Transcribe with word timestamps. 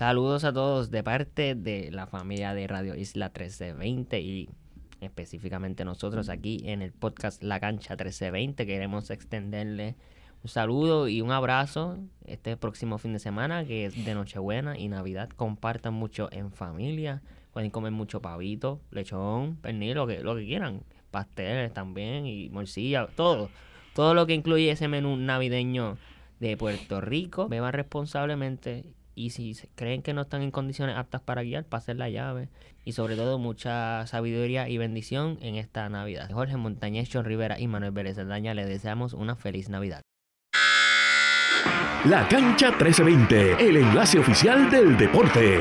Saludos 0.00 0.44
a 0.44 0.52
todos 0.54 0.90
de 0.90 1.02
parte 1.02 1.54
de 1.54 1.90
la 1.92 2.06
familia 2.06 2.54
de 2.54 2.66
Radio 2.66 2.94
Isla 2.94 3.26
1320 3.26 4.18
y 4.18 4.48
específicamente 5.02 5.84
nosotros 5.84 6.30
aquí 6.30 6.62
en 6.64 6.80
el 6.80 6.90
podcast 6.90 7.42
La 7.42 7.60
Cancha 7.60 7.96
1320 7.96 8.64
queremos 8.64 9.10
extenderle 9.10 9.96
un 10.42 10.48
saludo 10.48 11.06
y 11.06 11.20
un 11.20 11.32
abrazo 11.32 11.98
este 12.24 12.56
próximo 12.56 12.96
fin 12.96 13.12
de 13.12 13.18
semana 13.18 13.66
que 13.66 13.84
es 13.84 14.06
de 14.06 14.14
Nochebuena 14.14 14.78
y 14.78 14.88
Navidad. 14.88 15.28
Compartan 15.28 15.92
mucho 15.92 16.30
en 16.32 16.50
familia, 16.50 17.20
pueden 17.52 17.70
comer 17.70 17.92
mucho 17.92 18.22
pavito, 18.22 18.80
lechón, 18.90 19.56
pernil, 19.56 19.96
lo 19.96 20.06
que, 20.06 20.20
lo 20.22 20.34
que 20.34 20.46
quieran, 20.46 20.82
pasteles 21.10 21.74
también 21.74 22.24
y 22.24 22.48
morcilla, 22.48 23.06
todo, 23.16 23.50
todo 23.94 24.14
lo 24.14 24.26
que 24.26 24.32
incluye 24.32 24.70
ese 24.70 24.88
menú 24.88 25.18
navideño 25.18 25.98
de 26.38 26.56
Puerto 26.56 27.02
Rico. 27.02 27.48
Beban 27.48 27.74
responsablemente 27.74 28.86
y 29.14 29.30
si 29.30 29.56
creen 29.74 30.02
que 30.02 30.14
no 30.14 30.22
están 30.22 30.42
en 30.42 30.50
condiciones 30.50 30.96
aptas 30.96 31.20
para 31.20 31.42
guiar, 31.42 31.64
pasen 31.64 31.98
la 31.98 32.08
llave. 32.08 32.48
Y 32.84 32.92
sobre 32.92 33.16
todo 33.16 33.38
mucha 33.38 34.06
sabiduría 34.06 34.68
y 34.68 34.78
bendición 34.78 35.38
en 35.42 35.56
esta 35.56 35.88
Navidad. 35.88 36.30
Jorge 36.32 36.56
Montañez, 36.56 37.08
John 37.12 37.24
Rivera 37.24 37.60
y 37.60 37.68
Manuel 37.68 37.92
Vélez 37.92 38.16
Daña 38.16 38.54
les 38.54 38.68
deseamos 38.68 39.12
una 39.12 39.36
feliz 39.36 39.68
Navidad. 39.68 40.02
La 42.06 42.26
Cancha 42.28 42.68
1320, 42.70 43.68
el 43.68 43.76
enlace 43.76 44.18
oficial 44.18 44.70
del 44.70 44.96
deporte. 44.96 45.60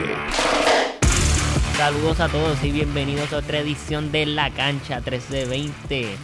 Saludos 1.75 2.19
a 2.21 2.29
todos 2.29 2.63
y 2.63 2.71
bienvenidos 2.71 3.33
a 3.33 3.37
otra 3.37 3.59
edición 3.59 4.11
de 4.11 4.25
La 4.25 4.49
Cancha 4.51 5.01
1320. 5.01 6.15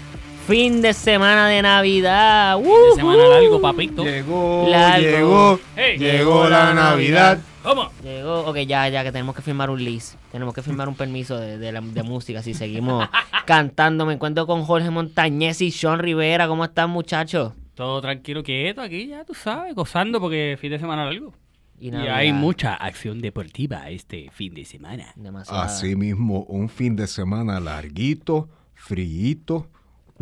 Fin 0.47 0.81
de 0.81 0.93
semana 0.93 1.47
de 1.47 1.61
Navidad. 1.63 2.57
Fin 2.59 2.65
de 2.67 2.95
semana 2.95 3.27
largo, 3.27 3.59
papito. 3.59 4.03
Llegó, 4.03 4.67
Largo. 4.69 5.01
llegó, 5.07 5.59
Hey. 5.75 5.97
llegó 5.97 6.47
la 6.49 6.73
Navidad. 6.73 7.39
¿Cómo? 7.63 7.89
Llegó, 8.03 8.41
ok, 8.41 8.57
ya, 8.59 8.87
ya 8.89 9.03
que 9.03 9.11
tenemos 9.11 9.35
que 9.35 9.41
firmar 9.41 9.71
un 9.71 9.83
list. 9.83 10.15
Tenemos 10.31 10.53
que 10.53 10.61
firmar 10.61 10.87
un 10.87 10.93
permiso 10.95 11.39
de, 11.39 11.57
de 11.57 11.71
la- 11.71 11.81
de 11.81 12.03
música 12.03 12.43
si 12.43 12.53
seguimos 12.53 13.09
cantando. 13.47 14.05
Me 14.05 14.13
encuentro 14.13 14.45
con 14.45 14.63
Jorge 14.63 14.91
Montañez 14.91 15.61
y 15.61 15.71
Sean 15.71 15.97
Rivera. 15.97 16.47
¿Cómo 16.47 16.63
están, 16.63 16.91
muchachos? 16.91 17.53
Todo 17.73 17.99
tranquilo, 18.01 18.43
quieto 18.43 18.81
aquí, 18.81 19.07
ya 19.07 19.25
tú 19.25 19.33
sabes, 19.33 19.73
gozando 19.73 20.21
porque 20.21 20.57
fin 20.61 20.69
de 20.71 20.79
semana 20.79 21.05
largo. 21.05 21.33
Y 21.79 21.89
hay 21.93 22.31
mucha 22.31 22.75
acción 22.75 23.19
deportiva 23.19 23.89
este 23.89 24.29
fin 24.31 24.53
de 24.53 24.63
semana. 24.63 25.11
Demasiada. 25.15 25.63
Así 25.63 25.95
mismo, 25.95 26.43
un 26.43 26.69
fin 26.69 26.95
de 26.95 27.05
semana 27.07 27.59
larguito, 27.59 28.47
fríito, 28.75 29.67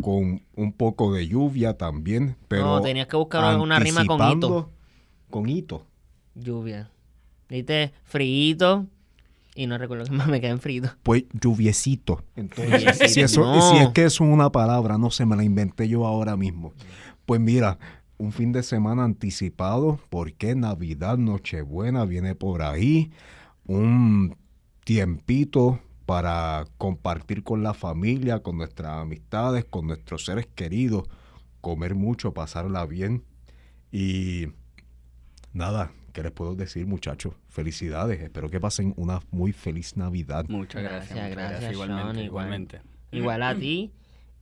con 0.00 0.42
un 0.56 0.72
poco 0.72 1.12
de 1.12 1.28
lluvia 1.28 1.76
también, 1.76 2.36
pero 2.48 2.64
No, 2.64 2.80
tenías 2.80 3.06
que 3.06 3.16
buscar 3.16 3.58
una 3.58 3.78
rima 3.78 4.04
con 4.04 4.32
hito. 4.32 4.70
Con 5.30 5.48
hito. 5.48 5.86
Lluvia. 6.34 6.90
Viste, 7.48 7.92
frío. 8.04 8.86
Y 9.54 9.68
no 9.68 9.78
recuerdo 9.78 10.04
que 10.04 10.10
más 10.10 10.26
me 10.26 10.40
quedé 10.40 10.50
en 10.50 10.60
frío. 10.60 10.82
Pues 11.04 11.24
lluviecito. 11.32 12.24
Entonces, 12.34 12.80
Lluviecito, 12.80 13.08
si, 13.08 13.20
eso, 13.20 13.40
no. 13.42 13.70
si 13.70 13.76
es 13.76 13.88
que 13.90 14.04
eso 14.04 14.24
es 14.24 14.30
una 14.30 14.50
palabra, 14.50 14.98
no 14.98 15.10
se 15.10 15.26
me 15.26 15.36
la 15.36 15.44
inventé 15.44 15.88
yo 15.88 16.06
ahora 16.06 16.36
mismo. 16.36 16.72
Pues 17.24 17.40
mira, 17.40 17.78
un 18.18 18.32
fin 18.32 18.50
de 18.52 18.64
semana 18.64 19.04
anticipado, 19.04 20.00
porque 20.10 20.56
Navidad, 20.56 21.18
Nochebuena 21.18 22.04
viene 22.04 22.34
por 22.34 22.62
ahí. 22.62 23.12
Un 23.66 24.36
tiempito 24.84 25.78
para 26.06 26.64
compartir 26.78 27.42
con 27.42 27.62
la 27.62 27.74
familia, 27.74 28.40
con 28.40 28.58
nuestras 28.58 28.98
amistades, 28.98 29.64
con 29.64 29.86
nuestros 29.86 30.24
seres 30.24 30.46
queridos, 30.54 31.08
comer 31.60 31.94
mucho, 31.94 32.34
pasarla 32.34 32.84
bien. 32.86 33.24
Y 33.90 34.48
nada, 35.52 35.92
¿qué 36.12 36.22
les 36.22 36.32
puedo 36.32 36.54
decir 36.54 36.86
muchachos? 36.86 37.34
Felicidades, 37.48 38.20
espero 38.20 38.50
que 38.50 38.60
pasen 38.60 38.92
una 38.96 39.20
muy 39.30 39.52
feliz 39.52 39.96
Navidad. 39.96 40.44
Muchas 40.48 40.82
gracias, 40.82 41.14
Gracias, 41.14 41.30
muchas 41.30 41.30
gracias, 41.30 41.60
gracias, 41.60 41.72
igualmente, 41.72 42.12
Sean, 42.14 42.24
igualmente. 42.26 42.80
Igual 43.12 43.42
a 43.42 43.54
ti. 43.54 43.92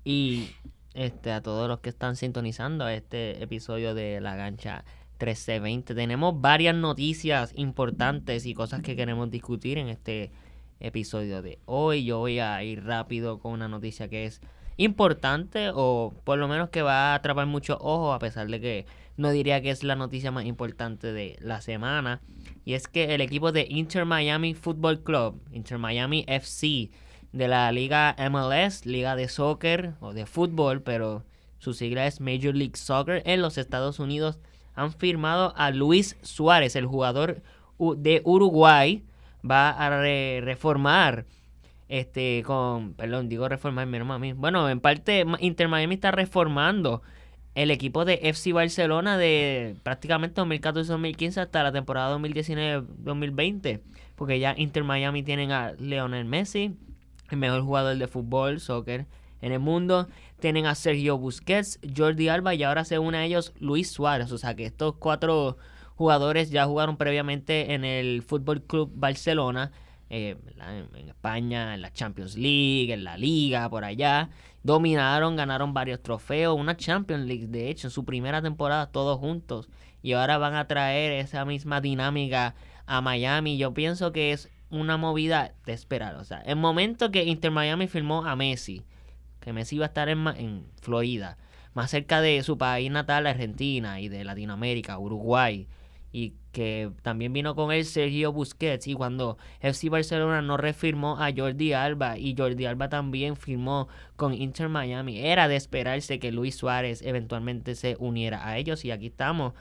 Y 0.05 0.51
este 0.95 1.33
a 1.33 1.43
todos 1.43 1.69
los 1.69 1.81
que 1.81 1.91
están 1.91 2.17
sintonizando 2.17 2.85
a 2.85 2.95
este 2.95 3.43
episodio 3.43 3.95
de 3.95 4.21
La 4.21 4.35
Gancha 4.35 4.85
1320. 5.13 5.95
Tenemos 5.95 6.41
varias 6.41 6.75
noticias 6.75 7.53
importantes 7.55 8.47
y 8.47 8.55
cosas 8.55 8.83
que 8.83 8.97
queremos 8.97 9.31
discutir 9.31 9.79
en 9.79 9.89
este 9.89 10.25
episodio 10.25 10.52
de 10.83 11.59
hoy. 11.67 12.05
Yo 12.05 12.19
voy 12.19 12.41
a 12.41 12.63
ir 12.65 12.85
rápido 12.85 13.39
con 13.39 13.53
una 13.53 13.69
noticia 13.69 14.09
que 14.09 14.25
es 14.25 14.41
importante 14.77 15.71
o 15.73 16.13
por 16.25 16.39
lo 16.39 16.49
menos 16.49 16.71
que 16.71 16.83
va 16.83 17.13
a 17.13 17.15
atrapar 17.15 17.47
mucho 17.47 17.79
ojo 17.81 18.13
a 18.13 18.19
pesar 18.19 18.49
de 18.49 18.61
que 18.61 18.87
no 19.17 19.31
diría 19.31 19.61
que 19.63 19.71
es 19.71 19.85
la 19.85 19.95
noticia 19.95 20.31
más 20.33 20.45
importante 20.45 21.13
de 21.13 21.37
la 21.41 21.61
semana. 21.61 22.21
Y 22.65 22.75
es 22.75 22.89
que 22.89 23.15
el 23.15 23.21
equipo 23.21 23.53
de 23.53 23.67
Inter 23.69 24.05
Miami 24.05 24.55
Football 24.55 25.03
Club, 25.03 25.41
Inter 25.53 25.79
Miami 25.79 26.25
FC, 26.27 26.91
de 27.33 27.49
la 27.49 27.71
liga 27.73 28.17
MLS, 28.31 28.85
liga 28.85 29.15
de 29.15 29.29
soccer 29.29 29.95
o 30.01 30.13
de 30.13 30.27
fútbol, 30.27 30.83
pero 30.83 31.25
su 31.59 31.75
sigla 31.75 32.07
es 32.07 32.21
Major 32.21 32.55
League 32.55 32.77
Soccer 32.77 33.23
en 33.25 33.41
los 33.41 33.57
Estados 33.57 34.01
Unidos, 34.01 34.39
han 34.75 34.93
firmado 34.93 35.55
a 35.57 35.71
Luis 35.71 36.17
Suárez, 36.23 36.77
el 36.77 36.87
jugador 36.87 37.43
de 37.79 38.21
Uruguay, 38.25 39.05
va 39.49 39.71
a 39.71 39.91
re- 40.01 40.41
reformar 40.43 41.27
este 41.89 42.43
con, 42.47 42.95
perdón, 42.95 43.29
digo 43.29 43.49
reformar, 43.49 43.87
mi 43.87 44.01
mami. 44.01 44.33
Bueno, 44.33 44.69
en 44.71 44.81
parte 44.81 45.25
Inter 45.41 45.69
Miami 45.69 45.97
está 45.97 46.11
reformando 46.11 47.03
el 47.55 47.71
equipo 47.71 48.05
de 48.07 48.19
FC 48.23 48.53
Barcelona 48.55 49.19
de 49.19 49.77
prácticamente 49.83 50.41
2014-2015 50.41 51.39
hasta 51.43 51.63
la 51.63 51.71
temporada 51.73 52.17
2019-2020, 52.17 53.81
porque 54.17 54.39
ya 54.39 54.55
Inter 54.57 54.85
Miami 54.85 55.23
tienen 55.23 55.53
a 55.53 55.73
Leonel 55.79 56.25
Messi, 56.25 56.77
el 57.31 57.37
mejor 57.39 57.63
jugador 57.63 57.97
de 57.97 58.09
fútbol, 58.09 58.61
soccer 58.61 59.07
en 59.41 59.53
el 59.53 59.59
mundo. 59.61 60.09
Tienen 60.41 60.67
a 60.67 60.75
Sergio 60.75 61.19
Busquets, 61.19 61.79
Jordi 61.97 62.29
Alba 62.29 62.55
y 62.55 62.63
ahora 62.63 62.85
se 62.85 62.99
une 62.99 63.19
a 63.19 63.25
ellos 63.25 63.53
Luis 63.61 63.91
Suárez. 63.91 64.33
O 64.33 64.39
sea 64.39 64.55
que 64.55 64.65
estos 64.65 64.95
cuatro 64.95 65.57
jugadores 65.97 66.51
ya 66.51 66.67
jugaron 66.67 66.97
previamente 66.97 67.75
en 67.75 67.85
el 67.85 68.23
Fútbol 68.23 68.63
Club 68.63 68.91
Barcelona, 68.95 69.73
eh, 70.15 70.37
en, 70.95 71.09
España, 71.09 71.75
en 71.75 71.81
la 71.81 71.91
Champions 71.91 72.37
League, 72.37 72.93
en 72.93 73.03
la 73.03 73.17
Liga, 73.17 73.71
por 73.71 73.83
allá. 73.85 74.29
Dominaron, 74.63 75.37
ganaron 75.37 75.73
varios 75.73 76.03
trofeos, 76.03 76.59
una 76.59 76.77
Champions 76.77 77.25
League, 77.25 77.47
de 77.47 77.71
hecho, 77.71 77.87
en 77.87 77.91
su 77.91 78.05
primera 78.05 78.43
temporada 78.43 78.91
todos 78.91 79.19
juntos. 79.19 79.71
Y 80.03 80.13
ahora 80.13 80.37
van 80.37 80.55
a 80.55 80.67
traer 80.67 81.13
esa 81.13 81.45
misma 81.47 81.81
dinámica 81.81 82.55
a 82.85 83.01
Miami. 83.01 83.57
Yo 83.57 83.73
pienso 83.73 84.13
que 84.13 84.33
es 84.33 84.51
una 84.69 84.99
movida 84.99 85.55
de 85.65 85.73
esperar. 85.73 86.17
O 86.17 86.25
sea, 86.25 86.43
el 86.43 86.57
momento 86.57 87.11
que 87.11 87.25
Inter 87.25 87.51
Miami 87.51 87.87
firmó 87.87 88.27
a 88.27 88.37
Messi, 88.37 88.85
que 89.41 89.55
Messi 89.55 89.77
iba 89.77 89.87
a 89.87 89.89
estar 89.89 90.11
en, 90.11 90.27
en 90.29 90.67
Florida, 90.81 91.39
más 91.73 91.91
cerca 91.91 92.21
de 92.21 92.43
su 92.43 92.59
país 92.59 92.91
natal, 92.91 93.27
Argentina, 93.27 93.99
y 94.01 94.09
de 94.09 94.25
Latinoamérica, 94.25 94.99
Uruguay, 94.99 95.69
y 96.13 96.35
que 96.53 96.91
también 97.03 97.33
vino 97.33 97.55
con 97.55 97.73
él 97.73 97.85
Sergio 97.85 98.33
Busquets, 98.33 98.87
y 98.87 98.95
cuando 98.95 99.39
FC 99.61 99.89
Barcelona 99.89 100.43
no 100.43 100.57
refirmó 100.59 101.19
a 101.19 101.33
Jordi 101.35 101.73
Alba, 101.73 102.19
y 102.19 102.35
Jordi 102.37 102.67
Alba 102.67 102.89
también 102.89 103.37
firmó 103.37 103.89
con 104.17 104.35
Inter 104.35 104.69
Miami, 104.69 105.21
era 105.21 105.49
de 105.49 105.57
esperarse 105.57 106.19
que 106.19 106.31
Luis 106.31 106.55
Suárez 106.55 107.03
eventualmente 107.03 107.75
se 107.75 107.97
uniera 107.99 108.47
a 108.47 108.59
ellos, 108.59 108.85
y 108.85 108.91
aquí 108.91 109.07
estamos. 109.07 109.55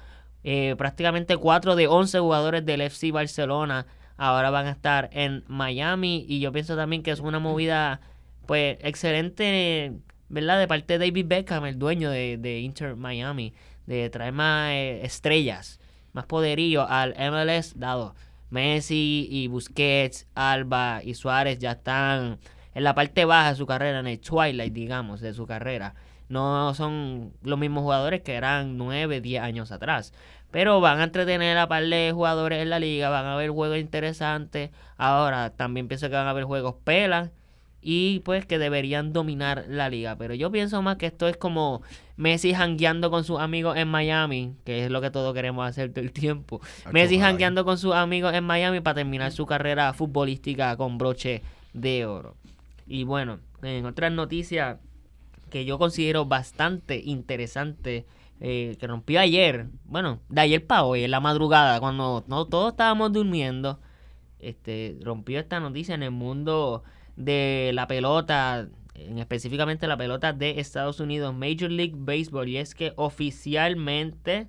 Eh, 0.43 0.75
prácticamente 0.77 1.37
4 1.37 1.75
de 1.75 1.87
11 1.87 2.19
jugadores 2.19 2.65
del 2.65 2.81
FC 2.81 3.11
Barcelona 3.11 3.85
ahora 4.17 4.49
van 4.49 4.67
a 4.67 4.71
estar 4.71 5.09
en 5.13 5.43
Miami 5.47 6.25
y 6.27 6.39
yo 6.39 6.51
pienso 6.51 6.75
también 6.75 7.03
que 7.03 7.11
es 7.11 7.19
una 7.19 7.39
movida 7.39 8.01
pues 8.45 8.77
excelente, 8.81 9.93
¿verdad? 10.29 10.59
De 10.59 10.67
parte 10.67 10.97
de 10.97 11.07
David 11.07 11.25
Beckham, 11.27 11.65
el 11.65 11.79
dueño 11.79 12.09
de, 12.09 12.37
de 12.37 12.59
Inter 12.59 12.95
Miami, 12.95 13.53
de 13.85 14.09
traer 14.09 14.33
más 14.33 14.71
eh, 14.71 15.01
estrellas, 15.03 15.79
más 16.13 16.25
poderío 16.25 16.87
al 16.87 17.15
MLS, 17.17 17.79
dado 17.79 18.15
Messi 18.49 19.27
y 19.29 19.47
Busquets, 19.47 20.27
Alba 20.35 21.01
y 21.03 21.13
Suárez 21.13 21.57
ya 21.59 21.71
están 21.71 22.39
en 22.73 22.83
la 22.83 22.95
parte 22.95 23.25
baja 23.25 23.49
de 23.49 23.55
su 23.55 23.65
carrera, 23.65 23.99
en 23.99 24.07
el 24.07 24.19
twilight, 24.19 24.73
digamos, 24.73 25.21
de 25.21 25.33
su 25.33 25.45
carrera. 25.47 25.95
No 26.29 26.73
son 26.73 27.33
los 27.43 27.59
mismos 27.59 27.83
jugadores 27.83 28.21
que 28.21 28.35
eran 28.35 28.77
9, 28.77 29.21
10 29.21 29.41
años 29.43 29.71
atrás. 29.71 30.13
Pero 30.51 30.81
van 30.81 30.99
a 30.99 31.05
entretener 31.05 31.57
a 31.57 31.67
par 31.67 31.85
de 31.85 32.11
jugadores 32.13 32.61
en 32.61 32.69
la 32.69 32.79
liga, 32.79 33.09
van 33.09 33.25
a 33.25 33.33
haber 33.33 33.51
juegos 33.51 33.77
interesantes. 33.79 34.69
Ahora 34.97 35.51
también 35.51 35.87
pienso 35.87 36.09
que 36.09 36.15
van 36.15 36.27
a 36.27 36.31
haber 36.31 36.43
juegos 36.43 36.75
pelas 36.83 37.31
y 37.81 38.19
pues 38.19 38.45
que 38.45 38.59
deberían 38.59 39.13
dominar 39.13 39.65
la 39.67 39.89
liga. 39.89 40.15
Pero 40.17 40.33
yo 40.33 40.51
pienso 40.51 40.81
más 40.81 40.97
que 40.97 41.07
esto 41.07 41.27
es 41.27 41.37
como 41.37 41.81
Messi 42.21 42.53
jangueando 42.53 43.09
con 43.09 43.23
sus 43.23 43.39
amigos 43.39 43.75
en 43.77 43.87
Miami, 43.87 44.53
que 44.63 44.85
es 44.85 44.91
lo 44.91 45.01
que 45.01 45.09
todos 45.09 45.33
queremos 45.33 45.67
hacer 45.67 45.91
todo 45.91 46.03
el 46.03 46.11
tiempo. 46.11 46.61
Messi 46.91 47.17
jangueando 47.17 47.65
con 47.65 47.79
sus 47.79 47.95
amigos 47.95 48.35
en 48.35 48.43
Miami 48.43 48.79
para 48.79 48.93
terminar 48.93 49.31
su 49.31 49.47
carrera 49.47 49.91
futbolística 49.93 50.77
con 50.77 50.99
broche 50.99 51.41
de 51.73 52.05
oro. 52.05 52.35
Y 52.85 53.05
bueno, 53.05 53.39
en 53.63 53.87
otras 53.87 54.11
noticias 54.11 54.77
que 55.49 55.65
yo 55.65 55.79
considero 55.79 56.25
bastante 56.25 57.01
interesante 57.03 58.05
eh, 58.39 58.77
que 58.79 58.85
rompió 58.85 59.19
ayer, 59.19 59.65
bueno, 59.85 60.19
de 60.29 60.41
ayer 60.41 60.67
para 60.67 60.83
hoy, 60.83 61.03
en 61.03 61.09
la 61.09 61.21
madrugada, 61.21 61.79
cuando 61.79 62.23
no, 62.27 62.45
todos 62.45 62.73
estábamos 62.73 63.11
durmiendo, 63.11 63.79
este, 64.37 64.95
rompió 65.01 65.39
esta 65.39 65.59
noticia 65.59 65.95
en 65.95 66.03
el 66.03 66.11
mundo 66.11 66.83
de 67.15 67.71
la 67.73 67.87
pelota, 67.87 68.67
en 68.93 69.17
específicamente 69.19 69.87
la 69.87 69.97
pelota 69.97 70.33
de 70.33 70.59
Estados 70.59 70.99
Unidos, 70.99 71.33
Major 71.33 71.71
League 71.71 71.95
Baseball, 71.95 72.49
y 72.49 72.57
es 72.57 72.75
que 72.75 72.93
oficialmente 72.95 74.47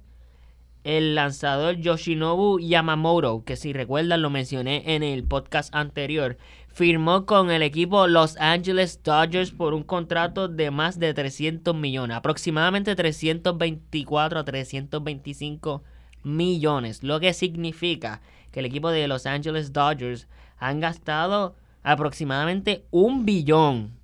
el 0.84 1.14
lanzador 1.14 1.76
Yoshinobu 1.76 2.58
Yamamoto, 2.58 3.44
que 3.44 3.56
si 3.56 3.72
recuerdan 3.72 4.22
lo 4.22 4.30
mencioné 4.30 4.94
en 4.94 5.02
el 5.02 5.22
podcast 5.22 5.74
anterior, 5.74 6.36
firmó 6.68 7.24
con 7.24 7.50
el 7.50 7.62
equipo 7.62 8.08
Los 8.08 8.36
Angeles 8.38 9.00
Dodgers 9.02 9.52
por 9.52 9.74
un 9.74 9.84
contrato 9.84 10.48
de 10.48 10.70
más 10.70 10.98
de 10.98 11.14
300 11.14 11.74
millones, 11.74 12.16
aproximadamente 12.16 12.96
324 12.96 14.40
a 14.40 14.44
325 14.44 15.84
millones, 16.24 17.02
lo 17.02 17.20
que 17.20 17.32
significa 17.32 18.20
que 18.50 18.60
el 18.60 18.66
equipo 18.66 18.90
de 18.90 19.06
Los 19.06 19.26
Angeles 19.26 19.72
Dodgers 19.72 20.26
han 20.58 20.80
gastado 20.80 21.54
aproximadamente 21.82 22.84
un 22.90 23.24
billón 23.24 24.01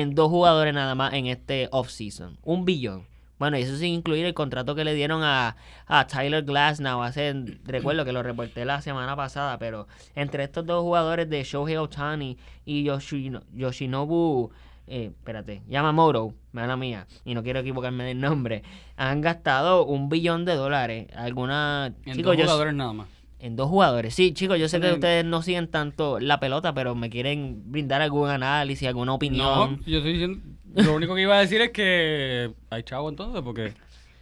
en 0.00 0.14
dos 0.14 0.28
jugadores 0.28 0.74
nada 0.74 0.94
más 0.94 1.12
en 1.14 1.26
este 1.26 1.68
offseason. 1.70 2.36
Un 2.42 2.64
billón. 2.64 3.06
Bueno, 3.38 3.58
y 3.58 3.62
eso 3.62 3.76
sin 3.76 3.94
incluir 3.94 4.24
el 4.26 4.32
contrato 4.34 4.74
que 4.74 4.84
le 4.84 4.94
dieron 4.94 5.22
a, 5.22 5.56
a 5.86 6.06
Tyler 6.06 6.44
Glasnow. 6.44 7.02
Hace, 7.02 7.34
recuerdo 7.64 8.04
que 8.04 8.12
lo 8.12 8.22
reporté 8.22 8.64
la 8.64 8.80
semana 8.80 9.16
pasada, 9.16 9.58
pero 9.58 9.86
entre 10.14 10.44
estos 10.44 10.64
dos 10.66 10.82
jugadores 10.82 11.28
de 11.28 11.42
Shohei 11.42 11.76
Otani 11.76 12.38
y 12.64 12.84
Yoshino- 12.84 13.42
Yoshinobu, 13.52 14.50
eh, 14.86 15.10
espérate, 15.16 15.62
Yamamoto, 15.68 16.32
mala 16.52 16.76
mía, 16.76 17.06
y 17.24 17.34
no 17.34 17.42
quiero 17.42 17.60
equivocarme 17.60 18.04
del 18.04 18.20
nombre, 18.20 18.62
han 18.96 19.20
gastado 19.20 19.84
un 19.84 20.08
billón 20.08 20.44
de 20.44 20.54
dólares. 20.54 21.08
Alguna, 21.16 21.92
En 22.04 22.14
chicos, 22.16 22.32
dos 22.32 22.36
yo- 22.36 22.44
jugadores 22.44 22.74
nada 22.74 22.92
más. 22.92 23.08
En 23.44 23.56
dos 23.56 23.68
jugadores. 23.68 24.14
Sí, 24.14 24.32
chicos, 24.32 24.58
yo 24.58 24.68
sé 24.68 24.80
que 24.80 24.86
Ponen- 24.88 24.94
ustedes 24.94 25.24
no 25.24 25.42
siguen 25.42 25.68
tanto 25.68 26.18
la 26.18 26.40
pelota, 26.40 26.72
pero 26.72 26.94
me 26.94 27.10
quieren 27.10 27.62
brindar 27.66 28.00
algún 28.00 28.28
análisis, 28.30 28.88
alguna 28.88 29.06
No, 29.10 29.14
opinión. 29.16 29.80
yo 29.86 29.98
estoy 29.98 30.12
diciendo. 30.14 30.40
Lo 30.74 30.94
único 30.94 31.14
que 31.14 31.22
iba 31.22 31.36
a 31.36 31.40
decir 31.40 31.60
es 31.60 31.70
que 31.70 32.52
hay 32.70 32.82
chavo 32.84 33.08
entonces, 33.08 33.42
porque 33.42 33.74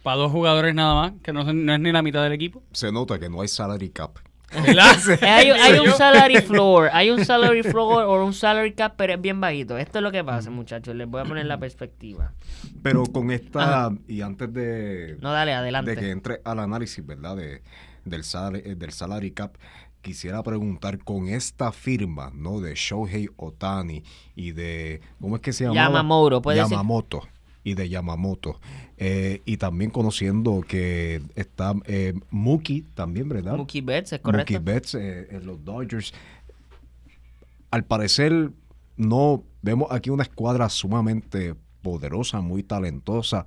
para 0.03 0.17
dos 0.17 0.31
jugadores 0.31 0.75
nada 0.75 0.93
más, 0.93 1.13
que 1.23 1.31
no, 1.33 1.43
son- 1.45 1.65
no 1.65 1.73
es 1.73 1.79
ni 1.79 1.91
la 1.91 2.01
mitad 2.01 2.21
del 2.21 2.33
equipo. 2.33 2.61
Se 2.73 2.91
nota 2.91 3.17
que 3.17 3.29
no 3.29 3.41
hay 3.41 3.47
salary 3.47 3.89
cap. 3.89 4.17
Hay, 4.51 5.49
hay 5.51 5.79
un 5.79 5.91
salary 5.93 6.35
floor, 6.41 6.89
hay 6.93 7.09
un 7.09 7.25
salary 7.25 7.63
floor 7.63 8.03
o 8.03 8.23
un 8.25 8.33
salary 8.33 8.73
cap, 8.73 8.93
pero 8.97 9.13
es 9.13 9.21
bien 9.21 9.41
bajito. 9.41 9.77
Esto 9.79 9.97
es 9.99 10.03
lo 10.03 10.11
que 10.11 10.23
pasa, 10.23 10.51
muchachos. 10.51 10.93
Les 10.95 11.07
voy 11.07 11.21
a 11.21 11.23
poner 11.25 11.45
la 11.47 11.57
perspectiva. 11.57 12.33
Pero 12.83 13.03
con 13.05 13.31
esta, 13.31 13.89
y 14.07 14.21
antes 14.21 14.53
de, 14.53 15.17
No, 15.21 15.31
dale, 15.31 15.51
de 15.51 15.55
que 15.55 15.59
adelante. 15.59 16.11
entre 16.11 16.41
al 16.43 16.59
análisis, 16.59 17.03
¿verdad? 17.03 17.35
De, 17.37 17.63
del, 18.05 18.23
salary, 18.23 18.61
eh, 18.65 18.75
del 18.75 18.91
salary 18.91 19.31
cap, 19.31 19.55
quisiera 20.03 20.43
preguntar 20.43 20.99
con 20.99 21.29
esta 21.29 21.71
firma, 21.71 22.31
¿no? 22.35 22.59
De 22.59 22.75
Shohei 22.75 23.29
Otani 23.37 24.03
y 24.35 24.51
de, 24.51 25.01
¿cómo 25.19 25.37
es 25.37 25.41
que 25.41 25.53
se 25.53 25.63
llama? 25.63 25.75
Yamamoto, 25.75 26.41
puede 26.41 26.63
ser. 26.65 26.77
Y 27.63 27.75
de 27.75 27.87
Yamamoto. 27.87 28.59
Eh, 28.97 29.41
y 29.45 29.55
también 29.55 29.89
conociendo 29.89 30.61
que 30.67 31.21
está 31.35 31.73
eh, 31.85 32.13
Mookie 32.29 32.85
también, 32.93 33.29
¿verdad? 33.29 33.55
Mookie 33.55 33.81
Betts, 33.81 34.13
es 34.13 34.19
correcto. 34.19 34.53
Mookie 34.53 34.63
Betts 34.63 34.95
eh, 34.95 35.27
en 35.31 35.45
los 35.45 35.63
Dodgers. 35.63 36.13
Al 37.71 37.85
parecer, 37.85 38.51
no 38.97 39.43
vemos 39.61 39.87
aquí 39.91 40.09
una 40.09 40.23
escuadra 40.23 40.67
sumamente 40.67 41.55
poderosa, 41.81 42.41
muy 42.41 42.63
talentosa. 42.63 43.45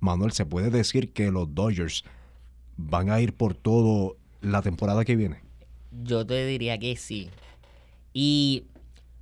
Manuel, 0.00 0.32
¿se 0.32 0.46
puede 0.46 0.70
decir 0.70 1.12
que 1.12 1.30
los 1.30 1.54
Dodgers 1.54 2.04
van 2.76 3.10
a 3.10 3.20
ir 3.20 3.32
por 3.34 3.54
todo 3.54 4.16
la 4.40 4.62
temporada 4.62 5.04
que 5.04 5.16
viene? 5.16 5.40
Yo 6.02 6.26
te 6.26 6.44
diría 6.46 6.78
que 6.78 6.96
sí. 6.96 7.30
Y, 8.12 8.64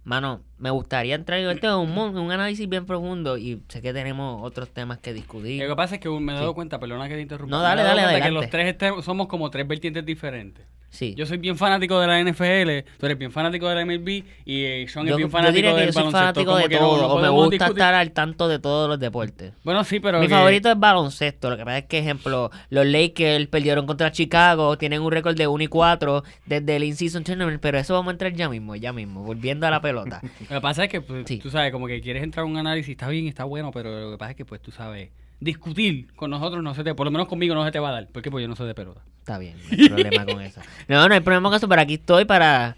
mano, 0.04 0.42
me 0.58 0.70
gustaría 0.70 1.14
entrar 1.14 1.38
en 1.40 1.50
este 1.50 1.72
un, 1.74 1.90
un 1.98 2.30
análisis 2.32 2.68
bien 2.68 2.86
profundo 2.86 3.38
y 3.38 3.62
sé 3.68 3.80
que 3.82 3.92
tenemos 3.92 4.40
otros 4.42 4.70
temas 4.70 4.98
que 4.98 5.12
discutir. 5.12 5.62
Lo 5.62 5.68
que 5.68 5.76
pasa 5.76 5.96
es 5.96 6.00
que 6.00 6.08
me 6.08 6.32
he 6.32 6.34
dado 6.34 6.48
Sí. 6.50 6.54
cuenta, 6.54 6.78
perdona 6.78 7.08
que 7.08 7.14
te 7.14 7.20
interrumpa. 7.22 7.56
No, 7.56 7.62
me 7.62 7.68
dale, 7.68 7.82
dale, 7.82 8.02
cuenta 8.02 8.24
que 8.26 8.30
los 8.32 8.50
tres 8.50 8.76
somos 9.04 9.26
como 9.28 9.50
tres 9.50 9.66
vertientes 9.66 10.04
diferentes. 10.04 10.64
Sí. 10.94 11.14
Yo 11.16 11.26
soy 11.26 11.38
bien 11.38 11.56
fanático 11.58 11.98
de 11.98 12.06
la 12.06 12.20
NFL, 12.22 12.88
tú 12.98 13.06
eres 13.06 13.18
bien 13.18 13.32
fanático 13.32 13.68
de 13.68 13.74
la 13.74 13.84
MLB 13.84 14.08
y 14.44 14.64
eh, 14.64 14.86
Sean 14.88 15.04
Yo, 15.06 15.12
es 15.14 15.16
bien 15.16 15.28
yo 15.28 15.32
fanático 15.32 15.68
que 15.74 15.74
del 15.74 15.86
yo 15.86 15.92
soy 15.92 16.02
baloncesto. 16.04 16.18
fanático 16.18 16.56
de 16.56 16.68
que 16.68 16.74
no- 16.76 16.80
todo, 16.80 17.00
no 17.08 17.14
o 17.14 17.20
me 17.20 17.28
gusta 17.28 17.50
discutir. 17.50 17.72
estar 17.78 17.94
al 17.94 18.12
tanto 18.12 18.46
de 18.48 18.58
todos 18.60 18.88
los 18.88 19.00
deportes. 19.00 19.52
Bueno, 19.64 19.82
sí, 19.82 19.98
pero 19.98 20.20
Mi 20.20 20.28
que- 20.28 20.34
favorito 20.34 20.70
es 20.70 20.78
baloncesto. 20.78 21.50
Lo 21.50 21.56
que 21.56 21.64
pasa 21.64 21.78
es 21.78 21.84
que, 21.86 21.98
ejemplo, 21.98 22.50
los 22.70 22.86
Lakers 22.86 23.46
perdieron 23.48 23.86
contra 23.86 24.12
Chicago, 24.12 24.78
tienen 24.78 25.02
un 25.02 25.10
récord 25.10 25.36
de 25.36 25.46
1 25.48 25.64
y 25.64 25.66
4 25.66 26.22
desde 26.46 26.76
el 26.76 26.84
in-season 26.84 27.24
tournament, 27.24 27.60
pero 27.60 27.76
eso 27.78 27.92
vamos 27.94 28.08
a 28.08 28.12
entrar 28.12 28.32
ya 28.32 28.48
mismo, 28.48 28.76
ya 28.76 28.92
mismo, 28.92 29.24
volviendo 29.24 29.66
a 29.66 29.70
la 29.70 29.80
pelota. 29.80 30.20
Lo 30.48 30.56
que 30.56 30.60
pasa 30.60 30.84
es 30.84 30.90
que, 30.90 31.00
pues, 31.00 31.24
Sí. 31.26 31.38
tú 31.38 31.50
sabes, 31.50 31.72
como 31.72 31.88
que 31.88 32.00
quieres 32.00 32.22
entrar 32.22 32.44
a 32.44 32.46
un 32.46 32.56
análisis, 32.56 32.90
está 32.92 33.08
bien, 33.08 33.26
está 33.26 33.42
bueno, 33.44 33.72
pero 33.72 34.00
lo 34.00 34.10
que 34.12 34.18
pasa 34.18 34.30
es 34.30 34.36
que, 34.36 34.44
pues, 34.44 34.62
tú 34.62 34.70
sabes, 34.70 35.10
discutir 35.40 36.12
con 36.14 36.30
nosotros 36.30 36.62
no 36.62 36.74
se 36.74 36.84
te, 36.84 36.94
por 36.94 37.06
lo 37.06 37.10
menos 37.10 37.28
conmigo 37.28 37.54
no 37.54 37.64
se 37.64 37.72
te 37.72 37.78
va 37.78 37.90
a 37.90 37.92
dar, 37.92 38.08
porque 38.12 38.30
pues 38.30 38.42
yo 38.42 38.48
no 38.48 38.56
soy 38.56 38.66
de 38.66 38.74
pelota. 38.74 39.02
Está 39.18 39.38
bien, 39.38 39.56
no 39.70 39.96
hay 39.96 40.04
problema 40.04 40.26
con 40.26 40.40
eso. 40.40 40.60
No, 40.88 41.08
no 41.08 41.14
hay 41.14 41.20
problema 41.20 41.48
con 41.48 41.56
eso, 41.56 41.68
pero 41.68 41.82
aquí 41.82 41.94
estoy 41.94 42.24
para, 42.24 42.76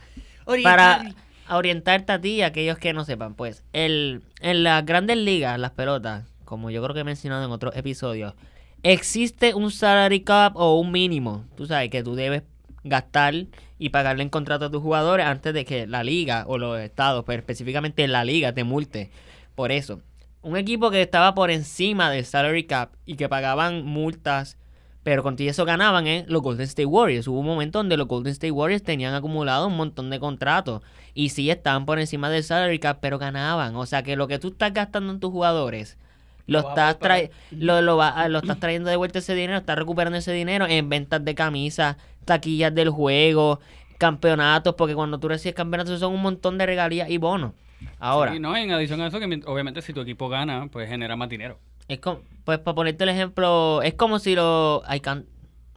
para 0.62 1.12
orientarte 1.50 2.12
a 2.12 2.20
ti 2.20 2.34
y 2.34 2.42
a 2.42 2.46
aquellos 2.46 2.78
que 2.78 2.92
no 2.92 3.04
sepan. 3.04 3.34
Pues, 3.34 3.64
el, 3.72 4.22
en 4.40 4.62
las 4.62 4.84
grandes 4.84 5.16
ligas, 5.16 5.58
las 5.58 5.72
pelotas, 5.72 6.24
como 6.44 6.70
yo 6.70 6.82
creo 6.82 6.94
que 6.94 7.00
he 7.00 7.04
mencionado 7.04 7.44
en 7.44 7.50
otros 7.50 7.76
episodios, 7.76 8.34
existe 8.82 9.54
un 9.54 9.70
salary 9.70 10.20
cap 10.20 10.56
o 10.56 10.78
un 10.78 10.92
mínimo, 10.92 11.44
tú 11.56 11.66
sabes, 11.66 11.90
que 11.90 12.02
tú 12.02 12.14
debes 12.14 12.42
gastar 12.84 13.34
y 13.78 13.88
pagarle 13.90 14.22
en 14.22 14.30
contrato 14.30 14.66
a 14.66 14.70
tus 14.70 14.82
jugadores 14.82 15.26
antes 15.26 15.52
de 15.52 15.64
que 15.64 15.86
la 15.86 16.04
liga 16.04 16.44
o 16.46 16.58
los 16.58 16.80
estados, 16.80 17.24
pero 17.26 17.40
específicamente 17.40 18.06
la 18.08 18.24
liga, 18.24 18.52
te 18.52 18.64
multe 18.64 19.10
por 19.54 19.72
eso. 19.72 20.00
Un 20.46 20.56
equipo 20.56 20.92
que 20.92 21.02
estaba 21.02 21.34
por 21.34 21.50
encima 21.50 22.08
del 22.08 22.24
salary 22.24 22.66
cap 22.66 22.92
y 23.04 23.16
que 23.16 23.28
pagaban 23.28 23.84
multas, 23.84 24.56
pero 25.02 25.24
con 25.24 25.34
eso 25.38 25.64
ganaban, 25.64 26.06
¿eh? 26.06 26.24
Los 26.28 26.40
Golden 26.42 26.66
State 26.66 26.86
Warriors. 26.86 27.26
Hubo 27.26 27.40
un 27.40 27.46
momento 27.46 27.80
donde 27.80 27.96
los 27.96 28.06
Golden 28.06 28.30
State 28.30 28.52
Warriors 28.52 28.84
tenían 28.84 29.12
acumulado 29.14 29.66
un 29.66 29.76
montón 29.76 30.08
de 30.08 30.20
contratos 30.20 30.82
y 31.14 31.30
sí 31.30 31.50
estaban 31.50 31.84
por 31.84 31.98
encima 31.98 32.30
del 32.30 32.44
salary 32.44 32.78
cap, 32.78 32.98
pero 33.00 33.18
ganaban. 33.18 33.74
O 33.74 33.86
sea 33.86 34.04
que 34.04 34.14
lo 34.14 34.28
que 34.28 34.38
tú 34.38 34.48
estás 34.48 34.72
gastando 34.72 35.12
en 35.12 35.18
tus 35.18 35.32
jugadores, 35.32 35.98
lo, 36.46 36.60
estás, 36.60 36.94
trai- 37.00 37.30
lo, 37.50 37.82
lo, 37.82 37.96
va- 37.96 38.10
ah, 38.10 38.28
lo 38.28 38.38
estás 38.38 38.60
trayendo 38.60 38.88
de 38.88 38.94
vuelta 38.96 39.18
ese 39.18 39.34
dinero, 39.34 39.58
estás 39.58 39.76
recuperando 39.76 40.16
ese 40.16 40.32
dinero 40.32 40.66
en 40.68 40.88
ventas 40.88 41.24
de 41.24 41.34
camisas, 41.34 41.96
taquillas 42.24 42.72
del 42.72 42.90
juego, 42.90 43.58
campeonatos, 43.98 44.76
porque 44.76 44.94
cuando 44.94 45.18
tú 45.18 45.26
recibes 45.26 45.56
campeonatos 45.56 45.98
son 45.98 46.12
un 46.14 46.22
montón 46.22 46.56
de 46.56 46.66
regalías 46.66 47.10
y 47.10 47.18
bonos. 47.18 47.52
Ahora, 47.98 48.34
Y 48.34 48.40
no, 48.40 48.56
en 48.56 48.70
adición 48.70 49.00
a 49.00 49.06
eso, 49.08 49.18
que 49.20 49.40
obviamente 49.46 49.82
si 49.82 49.92
tu 49.92 50.00
equipo 50.00 50.28
gana, 50.28 50.68
pues 50.70 50.88
genera 50.88 51.16
más 51.16 51.28
dinero. 51.28 51.58
es 51.88 51.98
como, 52.00 52.20
pues 52.44 52.58
para 52.58 52.74
ponerte 52.74 53.04
el 53.04 53.10
ejemplo, 53.10 53.82
es 53.82 53.94
como 53.94 54.18
si 54.18 54.34
los, 54.34 54.82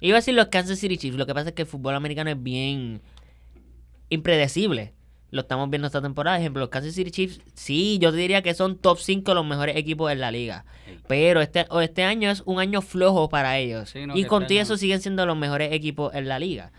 iba 0.01 0.15
a 0.15 0.19
decir 0.19 0.33
los 0.33 0.47
Kansas 0.47 0.79
City 0.79 0.97
Chiefs, 0.97 1.17
lo 1.17 1.25
que 1.25 1.33
pasa 1.33 1.49
es 1.49 1.55
que 1.55 1.63
el 1.63 1.67
fútbol 1.67 1.95
americano 1.95 2.29
es 2.29 2.41
bien 2.41 3.01
impredecible. 4.09 4.93
Lo 5.31 5.41
estamos 5.41 5.69
viendo 5.69 5.85
esta 5.85 6.01
temporada. 6.01 6.39
Ejemplo, 6.39 6.59
los 6.61 6.69
Kansas 6.69 6.95
City 6.95 7.11
Chiefs, 7.11 7.39
sí, 7.53 7.99
yo 8.01 8.09
te 8.11 8.17
diría 8.17 8.41
que 8.41 8.55
son 8.55 8.77
top 8.79 8.97
5 8.97 9.35
los 9.35 9.45
mejores 9.45 9.75
equipos 9.77 10.09
de 10.09 10.15
la 10.15 10.31
liga. 10.31 10.65
Pero 11.07 11.41
este, 11.41 11.67
o 11.69 11.81
este 11.81 12.03
año 12.03 12.31
es 12.31 12.41
un 12.47 12.59
año 12.59 12.81
flojo 12.81 13.29
para 13.29 13.57
ellos. 13.59 13.91
Sí, 13.91 14.07
no, 14.07 14.17
y 14.17 14.23
con 14.25 14.47
todo 14.47 14.57
eso 14.59 14.75
siguen 14.77 15.01
siendo 15.01 15.25
los 15.27 15.37
mejores 15.37 15.71
equipos 15.71 16.15
en 16.15 16.27
la 16.27 16.39
liga. 16.39 16.71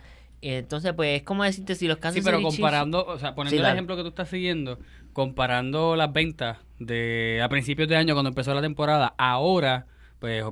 Entonces, 0.42 0.94
pues 0.94 1.18
es 1.20 1.22
como 1.22 1.44
decirte 1.44 1.76
si 1.76 1.86
los 1.86 1.98
Kansas 1.98 2.14
Sí, 2.16 2.22
pero 2.24 2.38
City 2.38 2.48
Chiefs- 2.48 2.56
comparando, 2.60 3.04
o 3.06 3.18
sea, 3.18 3.34
poniendo 3.36 3.62
Sí, 3.62 3.64
el 3.64 3.72
ejemplo 3.72 3.94
que 3.94 4.02
tú 4.02 4.08
estás 4.08 4.28
siguiendo, 4.28 4.80
comparando 5.12 5.96
las 5.96 6.12
ventas 6.12 6.58
de 6.78 7.40
a 7.42 7.48
principios 7.48 7.88
de 7.88 7.96
año 7.96 8.14
cuando 8.14 8.28
empezó 8.30 8.54
la 8.54 8.62
temporada, 8.62 9.14
ahora, 9.18 9.86
pues 10.18 10.44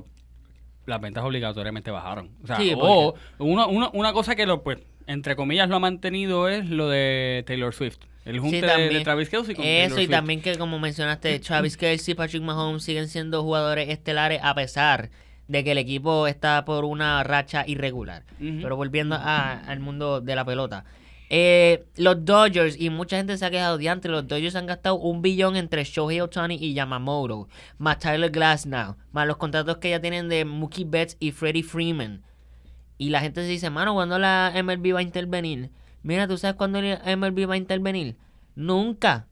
las 0.85 1.01
ventas 1.01 1.23
obligatoriamente 1.23 1.91
bajaron. 1.91 2.31
O 2.43 2.47
sea, 2.47 2.57
Sí, 2.57 2.73
o 2.75 3.13
una, 3.39 3.67
una, 3.67 3.89
una 3.93 4.13
cosa 4.13 4.35
que 4.35 4.45
lo, 4.45 4.63
pues, 4.63 4.79
entre 5.07 5.35
comillas, 5.35 5.69
lo 5.69 5.75
ha 5.77 5.79
mantenido 5.79 6.47
es 6.49 6.69
lo 6.69 6.89
de 6.89 7.43
Taylor 7.47 7.73
Swift. 7.73 7.97
El 8.25 8.39
junte 8.39 8.59
Sí, 8.61 8.65
de- 8.65 8.89
de, 8.89 9.01
Travis 9.01 9.29
Kelsey 9.29 9.55
con 9.55 9.65
Eso 9.65 9.71
Taylor 9.95 9.99
y 9.99 10.05
Swift. 10.05 10.11
también 10.15 10.41
que 10.41 10.57
como 10.57 10.77
mencionaste, 10.77 11.39
Travis 11.39 11.77
Kelsey 11.77 12.11
y 12.11 12.15
Patrick 12.15 12.43
Mahomes 12.43 12.83
siguen 12.83 13.07
siendo 13.07 13.41
jugadores 13.43 13.89
estelares 13.89 14.39
a 14.43 14.53
pesar 14.53 15.09
de 15.47 15.63
que 15.63 15.71
el 15.71 15.79
equipo 15.79 16.27
está 16.27 16.63
por 16.63 16.85
una 16.85 17.23
racha 17.23 17.63
irregular. 17.65 18.23
Pero 18.39 18.75
volviendo 18.75 19.15
a- 19.15 19.53
al 19.53 19.79
mundo 19.79 20.21
de 20.21 20.35
la 20.35 20.45
pelota. 20.45 20.85
Eh, 21.31 21.85
los 21.95 22.25
Dodgers, 22.25 22.79
y 22.79 22.89
mucha 22.89 23.17
gente 23.17 23.37
se 23.37 23.45
ha 23.45 23.51
quejado 23.51 23.77
de 23.77 23.87
antes, 23.87 24.09
los 24.09 24.27
Dodgers 24.27 24.55
han 24.55 24.65
gastado 24.65 24.95
un 24.95 25.21
billón 25.21 25.55
entre 25.55 25.83
Shohei 25.83 26.21
Otani 26.21 26.55
y 26.59 26.73
Yamamoto, 26.73 27.47
más 27.77 27.99
Tyler 27.99 28.31
Glasnow, 28.31 28.95
más 29.11 29.27
los 29.27 29.37
contratos 29.37 29.77
que 29.77 29.91
ya 29.91 30.01
tienen 30.01 30.27
de 30.27 30.43
Mookie 30.43 30.85
Betts 30.85 31.17
y 31.19 31.31
Freddie 31.31 31.63
Freeman. 31.63 32.23
Y 32.97 33.09
la 33.09 33.21
gente 33.21 33.43
se 33.43 33.47
dice, 33.47 33.69
mano, 33.69 33.93
¿cuándo 33.93 34.17
la 34.17 34.51
MLB 34.55 34.95
va 34.95 34.99
a 34.99 35.03
intervenir? 35.03 35.69
Mira, 36.01 36.27
¿tú 36.27 36.37
sabes 36.37 36.55
cuándo 36.55 36.81
la 36.81 36.99
MLB 37.15 37.47
va 37.47 37.53
a 37.53 37.57
intervenir? 37.57 38.17
Nunca. 38.55 39.27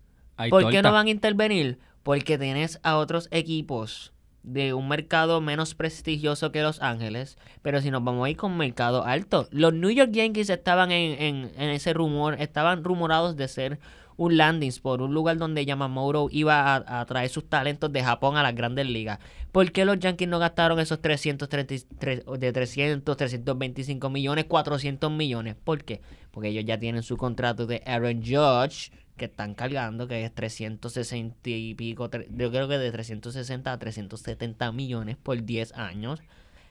¿Por 0.50 0.70
qué 0.70 0.82
no 0.82 0.92
van 0.92 1.08
a 1.08 1.10
intervenir? 1.12 1.80
Porque 2.04 2.38
tienes 2.38 2.80
a 2.84 2.98
otros 2.98 3.28
equipos 3.32 4.14
de 4.48 4.74
un 4.74 4.88
mercado 4.88 5.42
menos 5.42 5.76
prestigioso 5.76 6.52
que 6.52 6.62
Los 6.62 6.82
Ángeles, 6.82 7.38
pero 7.62 7.82
si 7.82 7.92
nos 7.92 8.04
vamos 8.04 8.26
a 8.26 8.30
ir 8.30 8.38
con 8.38 8.56
mercado 8.58 9.04
alto, 9.04 9.48
los 9.52 9.74
New 9.74 9.90
York 9.90 10.12
Yankees 10.12 10.50
estaban 10.50 10.92
en, 10.92 11.22
en, 11.22 11.52
en 11.58 11.70
ese 11.70 11.94
rumor, 11.94 12.36
estaban 12.40 12.84
rumorados 12.84 13.36
de 13.36 13.48
ser 13.48 13.80
un 14.18 14.36
landing 14.36 14.70
spot, 14.70 15.02
un 15.02 15.14
lugar 15.14 15.38
donde 15.38 15.66
Yamamoto 15.66 16.28
iba 16.32 16.76
a, 16.76 17.06
traer 17.06 17.30
sus 17.30 17.48
talentos 17.48 17.94
de 17.94 18.04
Japón 18.04 18.36
a 18.36 18.44
las 18.44 18.56
grandes 18.56 18.88
ligas. 18.88 19.20
¿Por 19.52 19.72
qué 19.72 19.86
los 19.86 20.00
Yankees 20.00 20.28
no 20.28 20.40
gastaron 20.40 20.80
esos 20.80 21.02
333, 21.02 22.24
de 22.40 22.52
300, 22.52 23.16
325 23.16 24.10
millones, 24.10 24.46
400 24.46 25.12
millones? 25.12 25.56
¿Por 25.64 25.84
qué? 25.84 26.02
Porque 26.38 26.50
ellos 26.50 26.66
ya 26.66 26.78
tienen 26.78 27.02
su 27.02 27.18
contrato 27.18 27.66
de 27.66 27.82
Aaron 27.88 28.22
Judge, 28.22 28.92
que 29.16 29.26
están 29.26 29.56
cargando, 29.56 30.08
que 30.08 30.24
es 30.24 30.32
360 30.36 31.36
y 31.50 31.74
pico, 31.74 32.12
yo 32.12 32.52
creo 32.52 32.68
que 32.68 32.78
de 32.78 32.92
360 32.92 33.74
a 33.74 33.80
370 33.80 34.72
millones 34.72 35.18
por 35.18 35.44
10 35.44 35.74
años. 35.74 36.22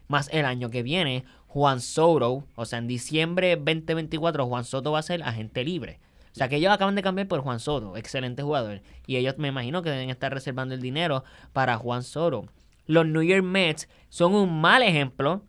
Más 0.06 0.28
el 0.32 0.44
año 0.44 0.70
que 0.70 0.85
viene, 0.85 1.25
Juan 1.49 1.80
Soto, 1.80 2.44
o 2.54 2.64
sea, 2.64 2.78
en 2.78 2.87
diciembre 2.87 3.56
2024, 3.56 4.46
Juan 4.46 4.64
Soto 4.64 4.92
va 4.92 5.00
a 5.00 5.02
ser 5.02 5.25
agente 5.25 5.64
libre. 5.64 5.99
O 6.30 6.37
sea, 6.37 6.49
que 6.49 6.58
ellos 6.58 6.73
acaban 6.73 6.94
de 6.94 7.02
cambiar 7.02 7.26
por 7.26 7.40
Juan 7.40 7.58
Soto, 7.58 7.96
excelente 7.96 8.44
jugador. 8.44 8.82
Y 9.08 9.16
ellos 9.16 9.37
me 9.37 9.49
imagino 9.49 9.82
que 9.82 9.90
deben 9.90 10.11
estar 10.11 10.32
reservando 10.32 10.76
el 10.76 10.80
dinero 10.80 11.25
para 11.52 11.76
Juan 11.76 12.04
Soto. 12.04 12.46
Los 12.87 13.04
New 13.04 13.23
York 13.25 13.42
Mets 13.42 13.88
son 14.11 14.32
un 14.32 14.61
mal 14.61 14.85
ejemplo. 14.85 15.42